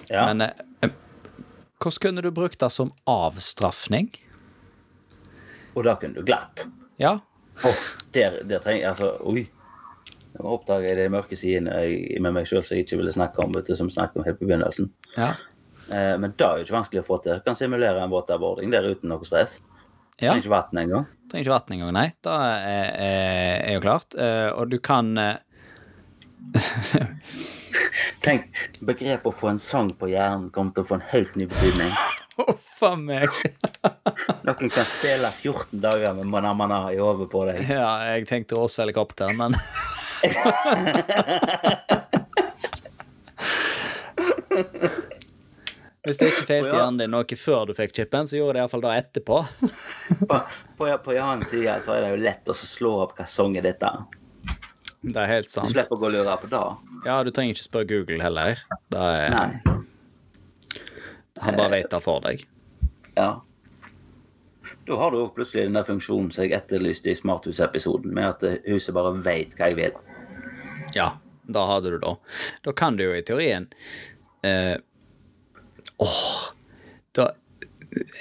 Ja. 0.08 0.24
Men 0.30 0.46
eh, 0.46 0.62
eh, 0.88 0.94
hvordan 1.84 2.04
kunne 2.06 2.24
du 2.24 2.32
brukt 2.32 2.62
det 2.64 2.72
som 2.72 2.94
avstraffning? 3.12 4.08
Og 5.76 5.84
da 5.84 5.98
kunne 6.00 6.16
du 6.16 6.24
glatt. 6.24 6.64
Ja. 7.00 7.18
Oh, 7.68 7.84
der, 8.16 8.40
der 8.48 8.64
trenger 8.64 8.86
jeg 8.86 8.92
altså 8.94 9.12
Oi. 9.28 9.44
Nå 10.38 10.54
oppdager 10.56 10.94
jeg 10.94 11.00
de 11.02 11.12
mørke 11.12 11.36
sidene 11.36 11.76
med 12.24 12.36
meg 12.38 12.48
sjøl 12.48 12.64
som 12.64 12.78
jeg 12.78 12.86
ikke 12.86 13.02
ville 13.02 13.12
snakke 13.12 13.44
om, 13.44 13.52
vet 13.58 13.68
du, 13.68 13.76
som 13.76 13.90
snakket 13.92 14.22
om 14.22 14.28
helt 14.28 14.40
på 14.40 14.48
begynnelsen. 14.48 14.88
Ja. 15.18 15.34
Eh, 15.92 16.16
men 16.22 16.38
da 16.40 16.54
er 16.54 16.62
jo 16.62 16.70
ikke 16.70 16.78
vanskelig 16.78 17.04
å 17.04 17.08
få 17.10 17.20
til. 17.26 17.36
Du 17.36 17.44
kan 17.50 17.60
simulere 17.60 18.00
en 18.00 18.14
waterboarding 18.14 18.72
der 18.72 18.88
uten 18.88 19.12
noe 19.12 19.28
stress. 19.28 19.58
Ja. 20.20 20.32
Trenger 20.34 20.44
ikke 20.44 20.54
vann 20.54 20.78
engang. 20.84 21.06
Trenger 21.32 21.46
ikke 21.46 21.54
vann 21.56 21.76
engang, 21.78 21.94
nei. 21.96 22.08
Da 22.26 22.36
er, 22.60 22.90
er, 23.00 23.60
er 23.70 23.74
jo 23.78 23.84
klart. 23.86 24.16
Eh, 24.20 24.50
Og 24.54 24.70
du 24.72 24.78
kan 24.84 25.12
eh, 25.18 25.38
Tenk, 28.24 28.50
begrepet 28.84 29.28
å 29.30 29.32
få 29.36 29.48
en 29.54 29.60
sang 29.62 29.92
på 29.96 30.10
hjernen 30.12 30.50
kommer 30.56 30.74
til 30.76 30.84
å 30.84 30.90
få 30.90 30.96
en 31.00 31.06
helt 31.12 31.36
ny 31.40 31.46
betydning. 31.50 31.92
Huff 32.40 32.84
a 32.88 32.94
meg! 33.00 33.30
Noen 34.48 34.72
kan 34.72 34.88
spille 34.88 35.30
14 35.36 35.80
dager 35.84 36.14
med 36.18 36.28
Manamana 36.32 36.82
i 36.96 37.00
hodet 37.00 37.30
på 37.32 37.46
deg. 37.48 37.64
Ja, 37.70 37.92
jeg 38.14 38.28
tenkte 38.30 38.60
også 38.60 38.84
helikopter, 38.86 39.32
men 39.36 39.56
Hvis 46.10 46.18
det 46.18 46.32
ikke 46.32 46.48
feilte 46.50 46.72
Å, 46.74 46.78
hjernen 46.80 47.02
din 47.04 47.12
noe 47.14 47.38
før 47.38 47.68
du 47.70 47.76
fikk 47.78 47.92
chipen, 48.00 48.26
så 48.26 48.40
gjorde 48.40 48.56
det 48.58 48.64
iallfall 48.64 48.82
det 48.82 48.94
etterpå. 49.04 49.42
På, 50.30 50.40
på, 50.80 50.88
på 51.06 51.14
Jans 51.14 51.52
side 51.52 51.76
så 51.86 51.94
er 51.94 52.02
det 52.02 52.10
jo 52.16 52.22
lett 52.24 52.50
å 52.50 52.56
slå 52.58 52.94
opp 53.04 53.14
hva 53.20 53.28
sang 53.30 53.54
er 53.60 53.68
dette. 53.68 53.92
Det 55.02 55.20
er 55.22 55.30
helt 55.30 55.52
sant. 55.52 55.70
Du 55.70 55.78
slipper 55.78 55.96
å 55.96 56.02
gå 56.02 56.08
og 56.10 56.16
lure 56.18 56.38
på 56.42 56.50
det. 56.52 56.64
Ja, 57.06 57.20
du 57.24 57.30
trenger 57.36 57.56
ikke 57.56 57.68
spørre 57.68 57.88
Google 57.92 58.24
heller. 58.26 58.64
Det 58.92 59.06
er, 59.20 59.36
Nei. 59.36 60.82
han 61.46 61.62
bare 61.62 61.72
vet 61.78 61.94
det 61.94 62.02
for 62.04 62.26
deg. 62.26 62.44
Ja. 63.14 63.30
Da 64.90 64.98
har 64.98 65.14
du 65.14 65.22
plutselig 65.36 65.68
den 65.70 65.78
der 65.78 65.88
funksjonen 65.88 66.34
som 66.34 66.44
jeg 66.44 66.58
etterlyste 66.58 67.14
i 67.14 67.18
Smarthus-episoden, 67.20 68.12
med 68.18 68.34
at 68.34 68.66
huset 68.66 68.98
bare 68.98 69.14
veit 69.24 69.54
hva 69.56 69.70
jeg 69.70 69.78
vil. 69.78 70.00
Ja, 70.98 71.14
da 71.46 71.66
hadde 71.70 71.94
du 71.94 72.00
da. 72.02 72.16
Da 72.66 72.74
kan 72.74 72.98
du 72.98 73.06
jo 73.06 73.16
i 73.16 73.24
teorien 73.26 73.70
eh, 74.42 74.76
Åh 76.00 76.54
da, 77.16 77.32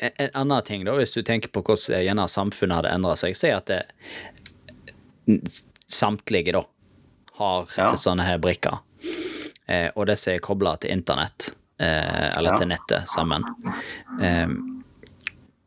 En 0.01 0.11
en 0.17 0.31
annen 0.35 0.63
ting, 0.65 0.85
da, 0.87 0.95
hvis 0.97 1.13
du 1.13 1.21
tenker 1.23 1.51
på 1.53 1.61
hvordan 1.63 2.01
gjerne 2.07 2.25
samfunnet 2.33 2.79
hadde 2.79 2.93
endra 2.95 3.15
seg, 3.21 3.35
si 3.37 3.51
at 3.53 3.69
det, 3.69 3.83
samtlige, 5.93 6.53
da, 6.57 6.63
har 7.39 7.69
Ja. 7.77 7.91
sånne 7.97 8.25
her 8.25 8.39
brikker, 8.39 8.79
eh, 9.69 9.91
og 9.95 10.07
disse 10.09 10.33
er 10.35 10.39
kobla 10.41 10.77
til 10.81 10.91
internett, 10.91 11.51
eh, 11.79 12.37
eller 12.39 12.53
Ja. 12.53 12.57
til 12.57 12.69
nettet 12.69 13.09
sammen. 13.09 13.45
Eh, 14.23 14.49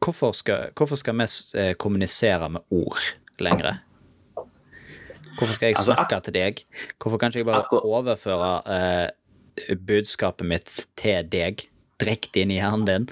hvorfor, 0.02 0.34
skal, 0.34 0.72
hvorfor 0.76 0.98
skal 0.98 1.14
vi 1.16 1.28
eh, 1.60 1.74
kommunisere 1.76 2.50
med 2.50 2.62
ord 2.72 2.98
lenger? 3.40 3.80
Hvorfor 5.38 5.54
skal 5.54 5.68
jeg 5.70 5.78
Altså, 5.78 5.94
snakke 5.94 6.24
til 6.24 6.34
deg? 6.34 6.64
Hvorfor 7.00 7.18
kan 7.20 7.30
ikke 7.32 7.38
jeg 7.40 7.46
bare 7.46 7.82
overføre 7.84 8.52
eh, 8.66 9.76
budskapet 9.76 10.46
mitt 10.46 10.88
til 10.98 11.24
deg 11.30 11.68
direkte 12.02 12.42
inn 12.44 12.52
i 12.54 12.60
hjernen 12.60 12.86
din? 12.88 13.08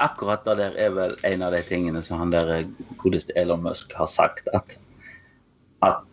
Akkurat 0.00 0.44
det 0.46 0.56
der 0.60 0.76
er 0.80 0.94
vel 0.96 1.16
en 1.28 1.42
av 1.44 1.52
de 1.56 1.60
tingene 1.66 2.00
som 2.04 2.20
han 2.22 2.32
der 2.32 2.64
godeste 3.00 3.34
Elon 3.36 3.62
Musk 3.64 3.92
har 3.98 4.08
sagt, 4.08 4.48
at, 4.56 4.78
at 5.84 6.04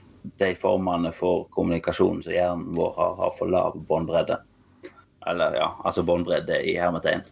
de 0.41 0.51
formene 0.59 1.13
for 1.15 1.45
kommunikasjon 1.55 2.19
som 2.25 2.35
hjernen 2.35 2.71
vår 2.75 2.93
har, 2.97 3.13
har 3.21 3.35
for 3.37 3.51
lav 3.51 3.77
båndbredde. 3.87 4.41
Eller 5.27 5.55
ja, 5.59 5.69
altså 5.83 6.03
båndbredde 6.07 6.59
i 6.67 6.75
hermetegn. 6.79 7.23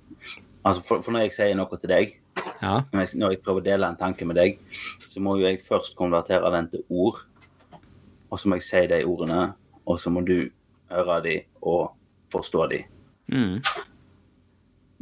Altså 0.65 0.81
for, 0.83 1.03
for 1.03 1.13
når 1.13 1.27
jeg 1.27 1.35
sier 1.35 1.57
noe 1.59 1.79
til 1.81 1.91
deg, 1.91 2.15
Ja. 2.61 2.81
når 2.91 2.99
jeg, 3.05 3.09
når 3.19 3.31
jeg 3.33 3.39
prøver 3.43 3.61
å 3.61 3.65
dele 3.65 3.87
en 3.89 3.97
tanke 3.99 4.25
med 4.27 4.35
deg, 4.39 4.57
så 5.03 5.21
må 5.23 5.35
jo 5.39 5.45
jeg 5.47 5.61
først 5.63 5.95
konvertere 5.99 6.49
den 6.55 6.67
til 6.71 6.83
ord. 6.89 7.21
Og 8.31 8.39
så 8.39 8.49
må 8.49 8.57
jeg 8.59 8.65
si 8.67 8.81
de 8.91 9.01
ordene, 9.07 9.53
og 9.85 9.99
så 9.99 10.11
må 10.11 10.23
du 10.27 10.49
høre 10.91 11.17
de 11.23 11.35
og 11.61 11.93
forstå 12.33 12.65
de. 12.71 12.79
Mm. 13.31 13.59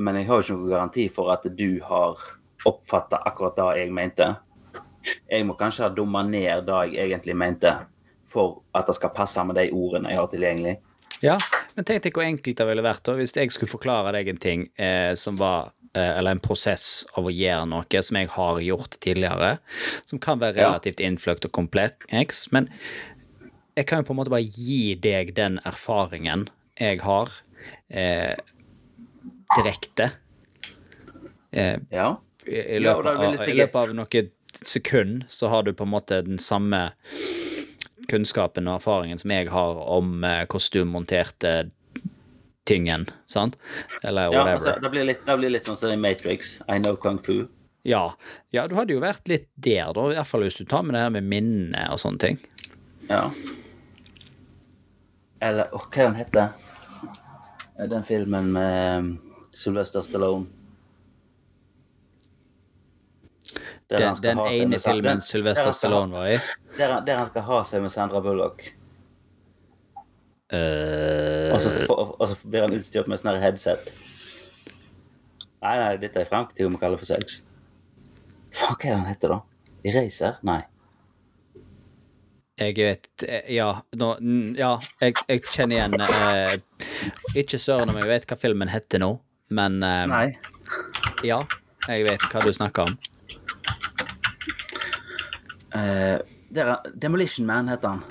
Men 0.03 0.19
jeg 0.19 0.27
har 0.27 0.39
jo 0.41 0.43
ikke 0.45 0.57
noen 0.59 0.73
garanti 0.73 1.05
for 1.13 1.31
at 1.33 1.45
du 1.57 1.69
har 1.87 2.19
oppfatta 2.67 3.19
akkurat 3.27 3.57
det 3.59 3.67
jeg 3.81 3.93
mente. 3.95 4.29
Jeg 5.31 5.45
må 5.47 5.55
kanskje 5.59 5.85
ha 5.87 5.91
dumma 5.91 6.23
ned 6.27 6.65
det 6.67 6.79
jeg 6.93 7.09
egentlig 7.11 7.35
mente, 7.39 7.73
for 8.29 8.61
at 8.75 8.87
det 8.87 8.95
skal 8.97 9.11
passe 9.15 9.43
med 9.45 9.57
de 9.59 9.67
ordene 9.75 10.11
jeg 10.13 10.19
har 10.21 10.29
tilgjengelig. 10.31 10.75
Ja, 11.23 11.37
men 11.77 11.85
tenk 11.87 12.03
deg 12.03 12.15
hvor 12.17 12.25
enkelt 12.25 12.59
det 12.59 12.67
ville 12.67 12.83
vært 12.83 13.03
da, 13.07 13.15
hvis 13.19 13.35
jeg 13.37 13.51
skulle 13.55 13.71
forklare 13.71 14.11
deg 14.15 14.31
en 14.33 14.41
ting 14.43 14.65
eh, 14.75 15.13
som 15.19 15.37
var 15.39 15.69
eh, 15.95 16.17
Eller 16.17 16.35
en 16.35 16.41
prosess 16.43 17.05
av 17.15 17.29
å 17.29 17.31
gjøre 17.31 17.67
noe 17.71 18.01
som 18.03 18.17
jeg 18.19 18.31
har 18.33 18.59
gjort 18.65 18.97
tidligere, 19.03 19.53
som 20.09 20.19
kan 20.19 20.41
være 20.41 20.59
Ja. 20.59 20.67
relativt 20.71 20.99
innfløkt 21.03 21.45
og 21.47 21.53
kompleks, 21.55 22.47
men 22.51 22.67
jeg 23.77 23.87
kan 23.87 24.01
jo 24.01 24.09
på 24.09 24.13
en 24.15 24.19
måte 24.19 24.33
bare 24.33 24.43
gi 24.47 24.95
deg 24.99 25.31
den 25.37 25.59
erfaringen 25.65 26.47
jeg 26.79 26.99
har, 27.05 27.29
eh, 27.89 28.35
direkte. 29.57 30.11
Eh, 31.51 31.79
Ja. 31.89 32.21
i, 32.45 32.79
løpet, 32.79 33.05
Ja, 33.05 33.27
av, 33.27 33.49
I 33.49 33.53
løpet 33.53 33.75
av 33.75 33.93
noen 33.95 34.31
sekund 34.61 35.23
så 35.27 35.47
har 35.47 35.63
du 35.63 35.73
på 35.73 35.83
en 35.83 35.93
måte 35.93 36.21
den 36.25 36.39
samme 36.39 36.91
kunnskapen 38.09 38.67
og 38.67 38.81
erfaringen 38.81 39.17
som 39.21 39.31
jeg 39.31 39.49
har 39.49 39.79
om 39.97 40.23
eh, 40.23 40.45
hvordan 40.45 40.71
du 40.71 40.85
monterte 40.85 41.53
tingen, 42.67 43.07
sant? 43.25 43.57
Eller 44.03 44.31
Ja, 44.33 44.45
altså, 44.55 44.77
det, 44.81 44.91
blir 44.91 45.07
litt, 45.07 45.25
det 45.25 45.37
blir 45.37 45.51
litt 45.51 45.67
sånn 45.67 45.77
som 45.79 45.91
i 45.91 45.99
Matrix. 45.99 46.57
I 46.67 46.79
know 46.79 46.95
kung 46.95 47.19
fu. 47.23 47.45
Ja. 47.83 48.13
ja, 48.55 48.67
du 48.67 48.75
hadde 48.77 48.95
jo 48.95 49.01
vært 49.03 49.27
litt 49.27 49.49
der, 49.59 49.91
da, 49.95 50.23
fall 50.23 50.45
hvis 50.45 50.55
du 50.55 50.63
tar 50.63 50.85
med 50.87 50.95
det 50.95 51.01
her 51.03 51.11
med 51.11 51.27
minne 51.27 51.87
og 51.91 51.99
sånne 51.99 52.21
ting. 52.23 52.39
Ja. 53.09 53.25
Eller 55.43 55.73
åh, 55.75 55.83
hva 55.91 56.05
den 56.07 56.15
heter 56.15 56.39
den? 56.39 56.53
filmen 58.07 58.51
med 58.55 59.17
Sylvester 59.53 60.01
Stallone. 60.01 60.45
Der 63.89 63.97
Den, 63.97 64.21
den 64.23 64.39
ene 64.39 64.79
filmen 64.79 65.21
Sylvester 65.21 65.71
Stallone 65.71 66.11
var 66.11 66.27
i. 66.27 66.39
Der, 66.77 66.99
der 67.05 67.17
han 67.17 67.25
skal 67.29 67.41
ha 67.41 67.59
seg 67.67 67.81
med 67.81 67.91
Sandra 67.93 68.21
Bullock. 68.21 68.63
Uh, 70.53 71.53
Og 71.53 71.61
så, 71.61 71.85
og, 71.89 72.21
og 72.21 72.27
så 72.27 72.35
blir 72.45 72.65
han 72.67 72.73
utstyrt 72.75 73.07
med 73.09 73.21
sånn 73.21 73.39
headset. 73.41 73.89
Nei, 75.63 75.77
nei, 75.79 75.95
dette 76.01 76.21
er 76.21 76.29
fremtiden 76.29 76.75
vi 76.75 76.81
kalle 76.81 76.99
for 76.99 77.09
sex. 77.09 77.41
Faen, 78.53 78.75
hva 78.75 78.83
er 78.83 78.89
det 78.89 78.97
han 78.99 79.09
heter, 79.09 79.33
da? 79.33 79.39
Eraser? 79.83 80.37
Nei. 80.47 80.61
jeg 82.59 82.75
vet 82.77 83.23
eh, 83.25 83.47
Ja, 83.55 83.69
nå, 83.97 84.09
ja 84.55 84.75
jeg, 85.01 85.15
jeg 85.27 85.41
kjenner 85.47 85.75
igjen 85.75 86.03
eh, 86.05 86.53
Ikke 87.41 87.57
søren 87.59 87.89
om 87.89 87.97
jeg 87.97 88.07
vet 88.11 88.27
hva 88.29 88.37
filmen 88.39 88.69
heter 88.71 89.01
nå, 89.01 89.09
men 89.53 89.79
eh, 89.83 90.05
Nei. 90.09 90.25
ja, 91.27 91.41
jeg 91.87 92.05
vet 92.09 92.25
hva 92.31 92.41
du 92.43 92.51
snakker 92.55 92.89
om. 92.89 92.97
Eh, 95.75 96.19
der, 96.53 96.65
er- 96.75 96.91
Demolition 97.01 97.45
Man 97.49 97.67
heter 97.71 97.87
han. 97.87 98.03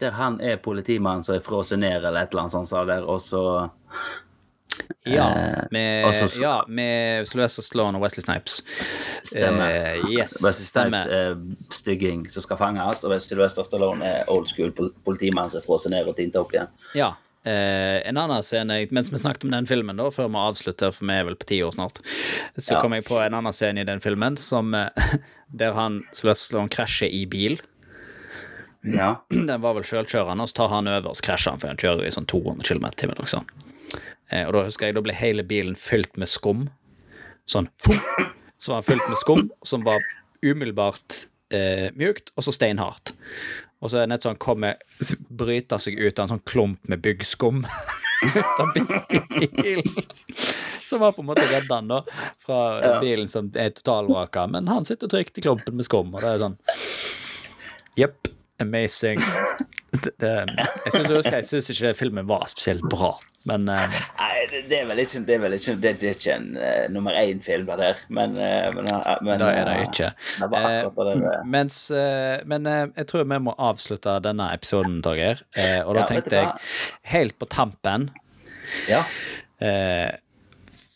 Der 0.00 0.10
han 0.14 0.40
er 0.40 0.56
politimannen 0.62 1.24
som 1.26 1.34
er 1.34 1.42
frosset 1.42 1.80
ned, 1.82 2.04
eller 2.04 2.20
et 2.22 2.30
eller 2.30 2.44
annet 2.46 2.54
sånt, 2.54 2.70
sa 2.70 2.84
der, 2.86 3.02
og 3.04 3.20
så 3.24 3.42
Ja, 5.08 5.24
Eh, 5.34 5.64
med, 5.72 6.04
og 6.06 6.36
ja, 6.40 6.62
med 6.68 7.26
Sylvester 7.26 7.62
Stallone 7.66 7.98
og 7.98 8.02
Wesley 8.04 8.22
Snipes. 8.22 8.60
Stemmer. 9.26 9.70
Eh, 9.74 10.04
yes, 10.12 10.36
Wesley 10.44 10.64
stemmer. 10.68 11.02
Snipes 11.02 11.16
er 11.16 11.74
stygging 11.74 12.26
som 12.30 12.42
skal 12.44 12.56
fanges, 12.60 13.02
og 13.04 13.16
Sylvester 13.20 13.66
Stallone 13.66 14.04
er 14.06 14.28
old 14.30 14.46
school 14.48 14.70
pol- 14.76 14.92
politimann 15.04 15.50
som 15.50 15.58
er 15.58 15.66
frosset 15.66 15.90
ned 15.92 16.06
og 16.08 16.14
tint 16.16 16.36
opp 16.38 16.52
igjen. 16.54 16.68
Ja. 16.94 17.10
Eh, 17.48 17.98
en 18.08 18.18
annen 18.20 18.42
scene 18.44 18.76
Mens 18.92 19.08
vi 19.12 19.20
snakket 19.20 19.46
om 19.46 19.52
den 19.54 19.66
filmen, 19.70 19.96
da, 19.96 20.08
før 20.12 20.28
vi 20.28 20.40
avslutter, 20.42 20.92
for 20.92 21.08
vi 21.08 21.14
er 21.16 21.24
vel 21.28 21.36
på 21.40 21.46
ti 21.48 21.60
år 21.64 21.72
snart, 21.76 22.00
så 22.58 22.74
Ja. 22.76 22.80
kom 22.82 22.92
jeg 22.96 23.06
på 23.06 23.16
en 23.22 23.36
annen 23.38 23.54
scene 23.56 23.80
i 23.80 23.88
den 23.88 24.02
filmen 24.04 24.36
som 24.36 24.74
eh, 24.76 24.90
der 25.62 25.72
han 25.78 26.02
slår 26.12 26.36
Stallone 26.36 26.68
krasjer 26.72 27.08
i 27.14 27.22
bil. 27.30 27.56
Ja. 28.84 29.14
Den 29.30 29.60
var 29.62 29.74
vel 29.78 29.86
sjølkjørende, 29.86 30.44
og 30.44 30.50
så 30.50 30.58
tar 30.60 30.68
han 30.74 30.88
over 30.90 31.08
og 31.10 31.16
så 31.18 31.24
krasjer 31.30 31.54
han, 31.54 31.60
for 31.62 31.72
han 31.72 31.80
kjører 31.80 32.04
i 32.06 32.12
sånn 32.14 32.28
200 32.30 32.66
km 32.68 32.84
i 32.90 32.98
timen. 33.00 33.16
Liksom. 33.22 33.46
Eh, 34.30 34.44
og 34.46 34.52
da 34.54 34.64
husker 34.68 34.86
jeg 34.90 34.98
da 34.98 35.02
ble 35.06 35.16
hele 35.16 35.42
bilen 35.48 35.74
fylt 35.78 36.18
med 36.20 36.28
skum. 36.30 36.68
Sånn 37.48 37.68
fum, 37.80 37.98
Så 38.60 38.72
var 38.74 38.82
han 38.82 38.86
fylt 38.90 39.08
med 39.08 39.18
skum, 39.22 39.44
som 39.64 39.84
var 39.86 40.02
umiddelbart 40.44 41.24
eh, 41.54 41.88
mjukt, 41.96 42.30
og 42.36 42.44
så 42.44 42.52
steinhardt. 42.52 43.14
Og 43.78 43.90
så 43.90 43.98
er 44.00 44.06
det 44.06 44.14
nett 44.14 44.24
sånn 44.26 44.40
kommer 44.42 44.78
bryter 45.28 45.78
seg 45.78 45.98
ut 45.98 46.18
av 46.18 46.24
en 46.24 46.32
sånn 46.34 46.46
klump 46.48 46.88
med 46.90 47.02
byggskum 47.04 47.60
ut 48.26 48.62
av 48.64 48.72
bilen. 48.74 49.92
Som 50.88 51.04
var 51.04 51.12
på 51.14 51.22
en 51.22 51.28
måte 51.30 51.46
redden 51.52 51.92
da, 51.92 52.00
fra 52.42 52.98
bilen 53.02 53.28
som 53.30 53.52
er 53.54 53.70
totalvraka. 53.76 54.48
Men 54.50 54.70
han 54.72 54.88
sitter 54.88 55.10
trygt 55.12 55.38
i 55.38 55.44
klumpen 55.46 55.78
med 55.78 55.86
skum, 55.86 56.10
og 56.14 56.24
det 56.24 56.34
er 56.34 56.42
sånn 56.42 56.58
Jepp. 57.98 58.34
Amazing. 58.58 59.22
Det, 60.20 60.30
jeg 60.86 60.92
syns 60.94 61.68
ikke, 61.70 61.74
ikke 61.74 61.94
filmen 61.98 62.26
var 62.28 62.46
spesielt 62.50 62.84
bra, 62.90 63.10
men 63.50 63.68
uh, 63.68 63.96
Nei, 64.18 64.44
det, 64.70 64.78
er 64.80 64.86
vel 64.88 65.02
ikke 65.02 65.22
Det 65.28 65.34
er, 65.36 65.42
vel 65.42 65.56
ikke, 65.56 65.74
det, 65.82 65.92
er 65.96 66.14
ikke 66.16 66.36
en 66.36 66.46
uh, 66.56 66.84
nummer 66.94 67.16
én-film, 67.18 67.66
det 67.68 67.78
der, 67.82 68.00
men, 68.08 68.36
uh, 68.38 68.68
men, 68.76 68.88
men 69.26 69.42
det 69.42 69.50
er 69.52 69.68
det 69.68 69.76
ikke. 69.86 70.10
Det 70.40 71.42
mens, 71.56 71.80
men 72.48 72.70
jeg 72.70 73.08
tror 73.10 73.26
vi 73.28 73.40
må 73.48 73.54
avslutte 73.58 74.16
denne 74.24 74.48
episoden, 74.54 75.00
Torgeir. 75.04 75.42
Og 75.84 75.94
da 75.96 76.04
Ja, 76.04 76.06
tenkte 76.12 76.40
jeg, 76.40 76.54
helt 77.12 77.38
på 77.38 77.48
tampen 77.52 78.08
Ja. 78.88 79.02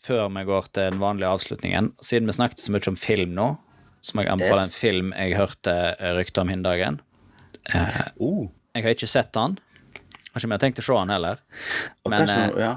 før 0.03 0.27
vi 0.33 0.43
går 0.47 0.67
til 0.73 0.91
den 0.91 0.99
vanlige 1.01 1.29
avslutningen. 1.31 1.93
Siden 2.01 2.27
vi 2.27 2.35
snakket 2.35 2.63
så 2.63 2.73
mye 2.73 2.91
om 2.91 2.99
film 2.99 3.33
nå, 3.37 3.47
så 4.03 4.17
må 4.17 4.25
jeg 4.25 4.33
anbefale 4.33 4.65
Yes. 4.65 4.71
en 4.71 4.75
film 4.75 5.13
jeg 5.15 5.37
hørte 5.39 5.75
rykter 6.17 6.43
om 6.43 6.51
hin 6.51 6.63
dagen. 6.65 6.99
Uh, 7.71 8.49
Jeg 8.73 8.85
har 8.87 8.95
ikke 8.95 9.09
sett 9.09 9.37
han. 9.37 9.59
Har 10.33 10.41
ikke 10.41 10.49
mer 10.49 10.61
tenkt 10.61 10.81
å 10.81 10.85
se 10.85 10.95
han 10.97 11.11
heller. 11.13 11.41
Men 12.07 12.23
kanskje 12.23 12.37
eh, 12.47 12.61
ja. 12.63 12.71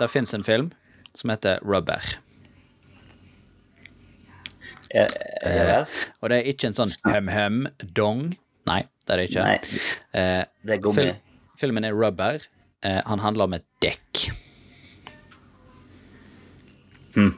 det 0.00 0.08
fins 0.10 0.34
en 0.34 0.46
film 0.46 0.72
som 1.16 1.30
heter 1.30 1.62
Rubber. 1.62 2.02
Er, 4.90 5.06
ja 5.44 5.68
vel. 5.68 5.86
Og 6.22 6.32
det 6.32 6.40
er 6.40 6.50
ikke 6.50 6.70
en 6.70 6.76
sånn 6.78 6.92
hem-hem-dong. 7.06 8.26
Nei, 8.66 8.80
det 9.06 9.14
er 9.14 9.22
det 9.22 9.28
ikke. 9.30 9.46
Eh, 10.18 10.42
det 10.66 10.76
er 10.78 10.82
gummi. 10.82 11.06
Fil 11.06 11.14
filmen 11.62 11.86
er 11.86 11.94
Rubber. 11.94 12.42
Eh, 12.82 13.00
han 13.06 13.22
handler 13.22 13.46
om 13.46 13.56
et 13.56 13.66
dekk. 13.84 14.26
Hmm. 17.16 17.32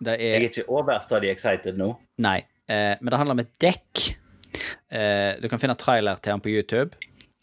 Det 0.00 0.16
Jeg 0.20 0.36
er 0.36 0.44
er 0.44 0.48
ikke 0.48 0.68
overstadig 0.68 1.32
excited 1.32 1.76
nå. 1.80 1.94
Nei, 2.22 2.38
eh, 2.68 2.96
men 3.00 3.10
det 3.10 3.18
handler 3.20 3.36
om 3.36 3.42
et 3.42 3.52
dekk. 3.60 4.10
Eh, 4.90 5.40
du 5.40 5.48
kan 5.48 5.60
finne 5.62 5.76
trailer 5.78 6.20
til 6.20 6.36
han 6.36 6.44
på 6.44 6.52
YouTube. 6.52 6.96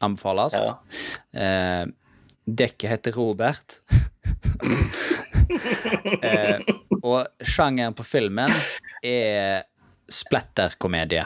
Anbefales. 0.04 0.54
Ja. 0.60 0.78
Eh, 1.42 1.86
dekket 2.46 2.90
heter 2.92 3.12
Robert. 3.18 3.80
eh, 6.22 6.60
og 7.02 7.28
sjangeren 7.42 7.96
på 7.98 8.04
filmen 8.08 8.52
er 9.06 9.64
splatterkomedie. 10.08 11.26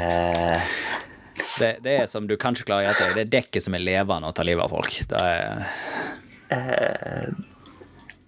Eh, 0.00 0.60
Det, 1.56 1.78
det 1.80 1.92
er 2.02 2.06
som 2.10 2.26
du 2.28 2.34
kanskje 2.36 2.66
klarer 2.68 2.84
å 2.84 2.90
gjette 2.90 3.04
deg, 3.06 3.14
det 3.16 3.22
er 3.24 3.30
dekket 3.40 3.64
som 3.64 3.74
er 3.78 3.80
levende 3.80 4.28
og 4.28 4.34
tar 4.36 4.44
livet 4.44 4.60
av 4.66 4.72
folk. 4.74 4.92
Det 5.08 5.16
er 6.52 7.32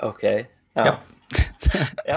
OK. 0.06 0.22
Ja. 0.24 0.84
ja, 0.86 0.94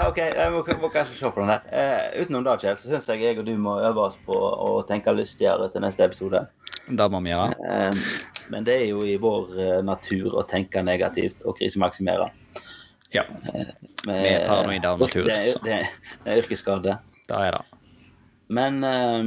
OK. 0.08 0.18
Jeg 0.18 0.52
må, 0.54 0.62
må 0.82 0.88
kanskje 0.92 1.16
se 1.18 1.30
på 1.34 1.42
den 1.42 1.50
der. 1.52 1.62
Eh, 1.72 2.22
utenom 2.22 2.44
det, 2.46 2.56
Kjell, 2.62 2.76
så 2.80 2.90
syns 2.92 3.08
jeg 3.12 3.22
jeg 3.24 3.38
og 3.42 3.46
du 3.48 3.54
må 3.60 3.76
øve 3.84 4.06
oss 4.08 4.18
på 4.26 4.36
å 4.36 4.70
tenke 4.88 5.12
lystigere 5.16 5.68
til 5.72 5.84
neste 5.84 6.04
episode. 6.06 6.44
Det 6.88 7.08
må 7.12 7.20
vi 7.24 7.32
gjøre. 7.32 7.56
Eh, 7.68 8.04
men 8.52 8.64
det 8.66 8.74
er 8.80 8.86
jo 8.90 9.02
i 9.06 9.16
vår 9.22 9.52
eh, 9.62 9.80
natur 9.86 10.38
å 10.40 10.46
tenke 10.50 10.82
negativt 10.84 11.44
og 11.46 11.58
krisemaksimere. 11.60 12.30
Ja, 13.12 13.26
Med- 14.06 14.22
Vi 14.24 14.28
er 14.32 14.46
paranoide 14.48 14.88
av 14.88 14.98
natur, 15.02 15.26
Det, 15.28 15.34
er- 15.36 15.64
det, 15.64 15.72
er- 15.72 16.14
det 16.24 16.32
er 16.32 16.40
yrkesskade. 16.42 16.98
det 17.28 17.36
er 17.36 17.52
det. 17.58 17.64
Men, 18.48 18.82
eh, 18.84 19.22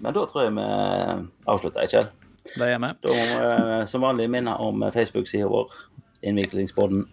men 0.00 0.14
da 0.14 0.24
tror 0.26 0.42
jeg 0.46 0.54
vi 0.56 0.64
avslutter, 1.46 1.86
Kjell. 1.92 2.08
Det 2.56 2.64
gjør 2.70 2.80
vi. 2.80 2.90
Da 3.04 3.12
må 3.12 3.26
vi 3.28 3.72
eh, 3.76 3.84
som 3.86 4.00
vanlig 4.02 4.30
minne 4.32 4.54
om 4.64 4.80
Facebook-sida 4.94 5.46
vår, 5.52 5.70
Innviklingspodden, 6.24 7.04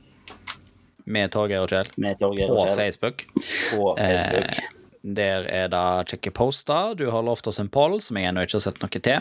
Med 1.05 1.31
Torgeir 1.31 1.61
og 1.65 1.69
Kjell 1.69 1.89
med 2.01 2.17
Torgeir 2.19 2.49
på 2.49 2.57
og 2.57 2.67
Kjell 2.67 2.79
Facebook. 2.79 3.25
på 3.35 3.89
Facebook. 3.99 4.49
Eh, 4.57 4.71
der 5.05 5.45
er 5.53 5.67
det 5.69 5.83
kjekke 6.09 6.31
poster. 6.33 6.95
Du 6.97 7.09
har 7.13 7.21
lovt 7.23 7.47
oss 7.47 7.59
en 7.61 7.69
poll 7.69 7.99
som 8.01 8.17
jeg 8.17 8.31
ennå 8.31 8.41
ikke 8.47 8.57
har 8.57 8.63
sett 8.65 8.81
noe 8.81 8.89
til. 9.05 9.19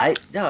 Nei, 0.00 0.14
ja, 0.32 0.46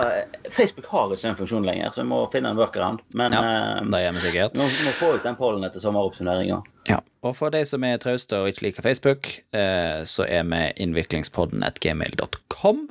Facebook 0.55 0.87
har 0.93 1.11
ikke 1.11 1.25
den 1.27 1.35
funksjonen 1.41 1.67
lenger, 1.67 1.91
så 1.91 2.05
vi 2.05 2.09
må 2.13 2.21
finne 2.31 2.53
en 2.53 2.59
workaround. 2.61 3.01
Men 3.19 3.33
Ja, 3.35 3.41
eh, 3.41 3.81
det 3.91 4.03
gjør 4.05 4.13
vi 4.15 4.21
sikkert. 4.29 4.55
vi 4.55 4.85
må 4.87 4.93
få 5.01 5.09
ut 5.17 5.25
den 5.27 5.35
pollen 5.41 5.65
etter 5.67 5.83
sommeroppsummeringa. 5.83 6.61
Ja. 6.87 7.01
Og 7.27 7.35
for 7.37 7.51
de 7.51 7.65
som 7.67 7.83
er 7.85 7.99
trauste 7.99 8.39
og 8.39 8.47
ikke 8.53 8.63
liker 8.69 8.83
Facebook, 8.87 9.27
eh, 9.53 10.05
så 10.07 10.23
er 10.29 10.45
vi 10.45 10.63
innviklingspodden 10.85 11.65
at 11.67 11.81
gmail.com. 11.81 12.89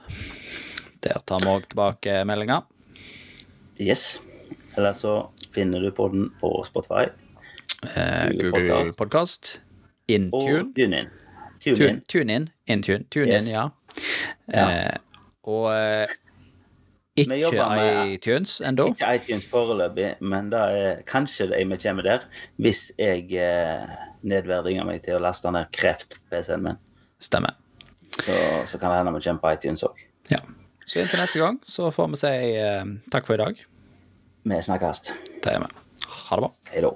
Der 0.99 1.21
tar 1.25 1.39
vi 1.39 1.45
òg 1.47 1.69
tilbake 1.71 2.25
meldinga. 2.27 2.63
Yes. 3.79 4.19
Eller 4.75 4.91
så 4.93 5.29
finner 5.55 5.79
du 5.79 5.91
podden 5.95 6.31
på 6.41 6.51
Spotify 6.67 7.07
Eh, 7.83 8.29
Google. 8.39 8.93
Podcast. 8.97 9.61
Intune. 10.07 10.73
TuneIn. 10.75 11.07
TuneIn. 11.59 11.77
Tune, 11.77 12.01
tune 12.07 12.29
in. 12.35 12.49
Intune. 12.67 13.05
Tune 13.09 13.27
Yes. 13.33 13.47
ja. 13.51 13.69
Eh, 14.53 14.97
og 15.43 15.69
eh, 15.73 16.07
ikke 17.19 17.65
iTunes 18.13 18.59
ennå. 18.61 18.89
Ikke 18.93 19.15
iTunes 19.15 19.47
foreløpig, 19.49 20.13
men 20.21 20.49
det 20.51 20.59
er 20.59 21.01
kanskje 21.07 21.49
det 21.51 21.63
vi 21.69 21.77
kommer 21.83 22.03
der 22.07 22.27
hvis 22.57 22.91
jeg 22.99 23.31
eh, 23.35 23.89
nedverdiger 24.23 24.87
meg 24.87 25.01
til 25.05 25.17
å 25.17 25.23
laste 25.23 25.51
ned 25.51 25.71
kreft-PC-en 25.75 26.63
min. 26.63 26.79
Stemmer. 27.19 27.57
Så, 28.19 28.35
så 28.67 28.79
kan 28.79 28.91
det 28.91 29.01
hende 29.01 29.15
vi 29.15 29.23
kommer 29.27 29.43
på 29.43 29.53
iTunes 29.55 29.83
òg. 29.87 29.99
Ja. 30.31 30.39
Så 30.85 31.03
inntil 31.03 31.21
neste 31.21 31.39
gang 31.41 31.59
så 31.67 31.91
får 31.93 32.09
vi 32.15 32.21
si 32.23 32.33
eh, 32.59 32.95
takk 33.13 33.27
for 33.29 33.37
i 33.37 33.43
dag. 33.43 33.61
Vi 34.49 34.63
snakkes. 34.65 35.05
Det 35.43 35.53
gjør 35.53 35.67
vi. 35.67 35.85
Ha 36.09 36.39
det 36.39 36.43
bra. 36.45 36.51
Hei 36.73 36.83
da. 36.87 36.95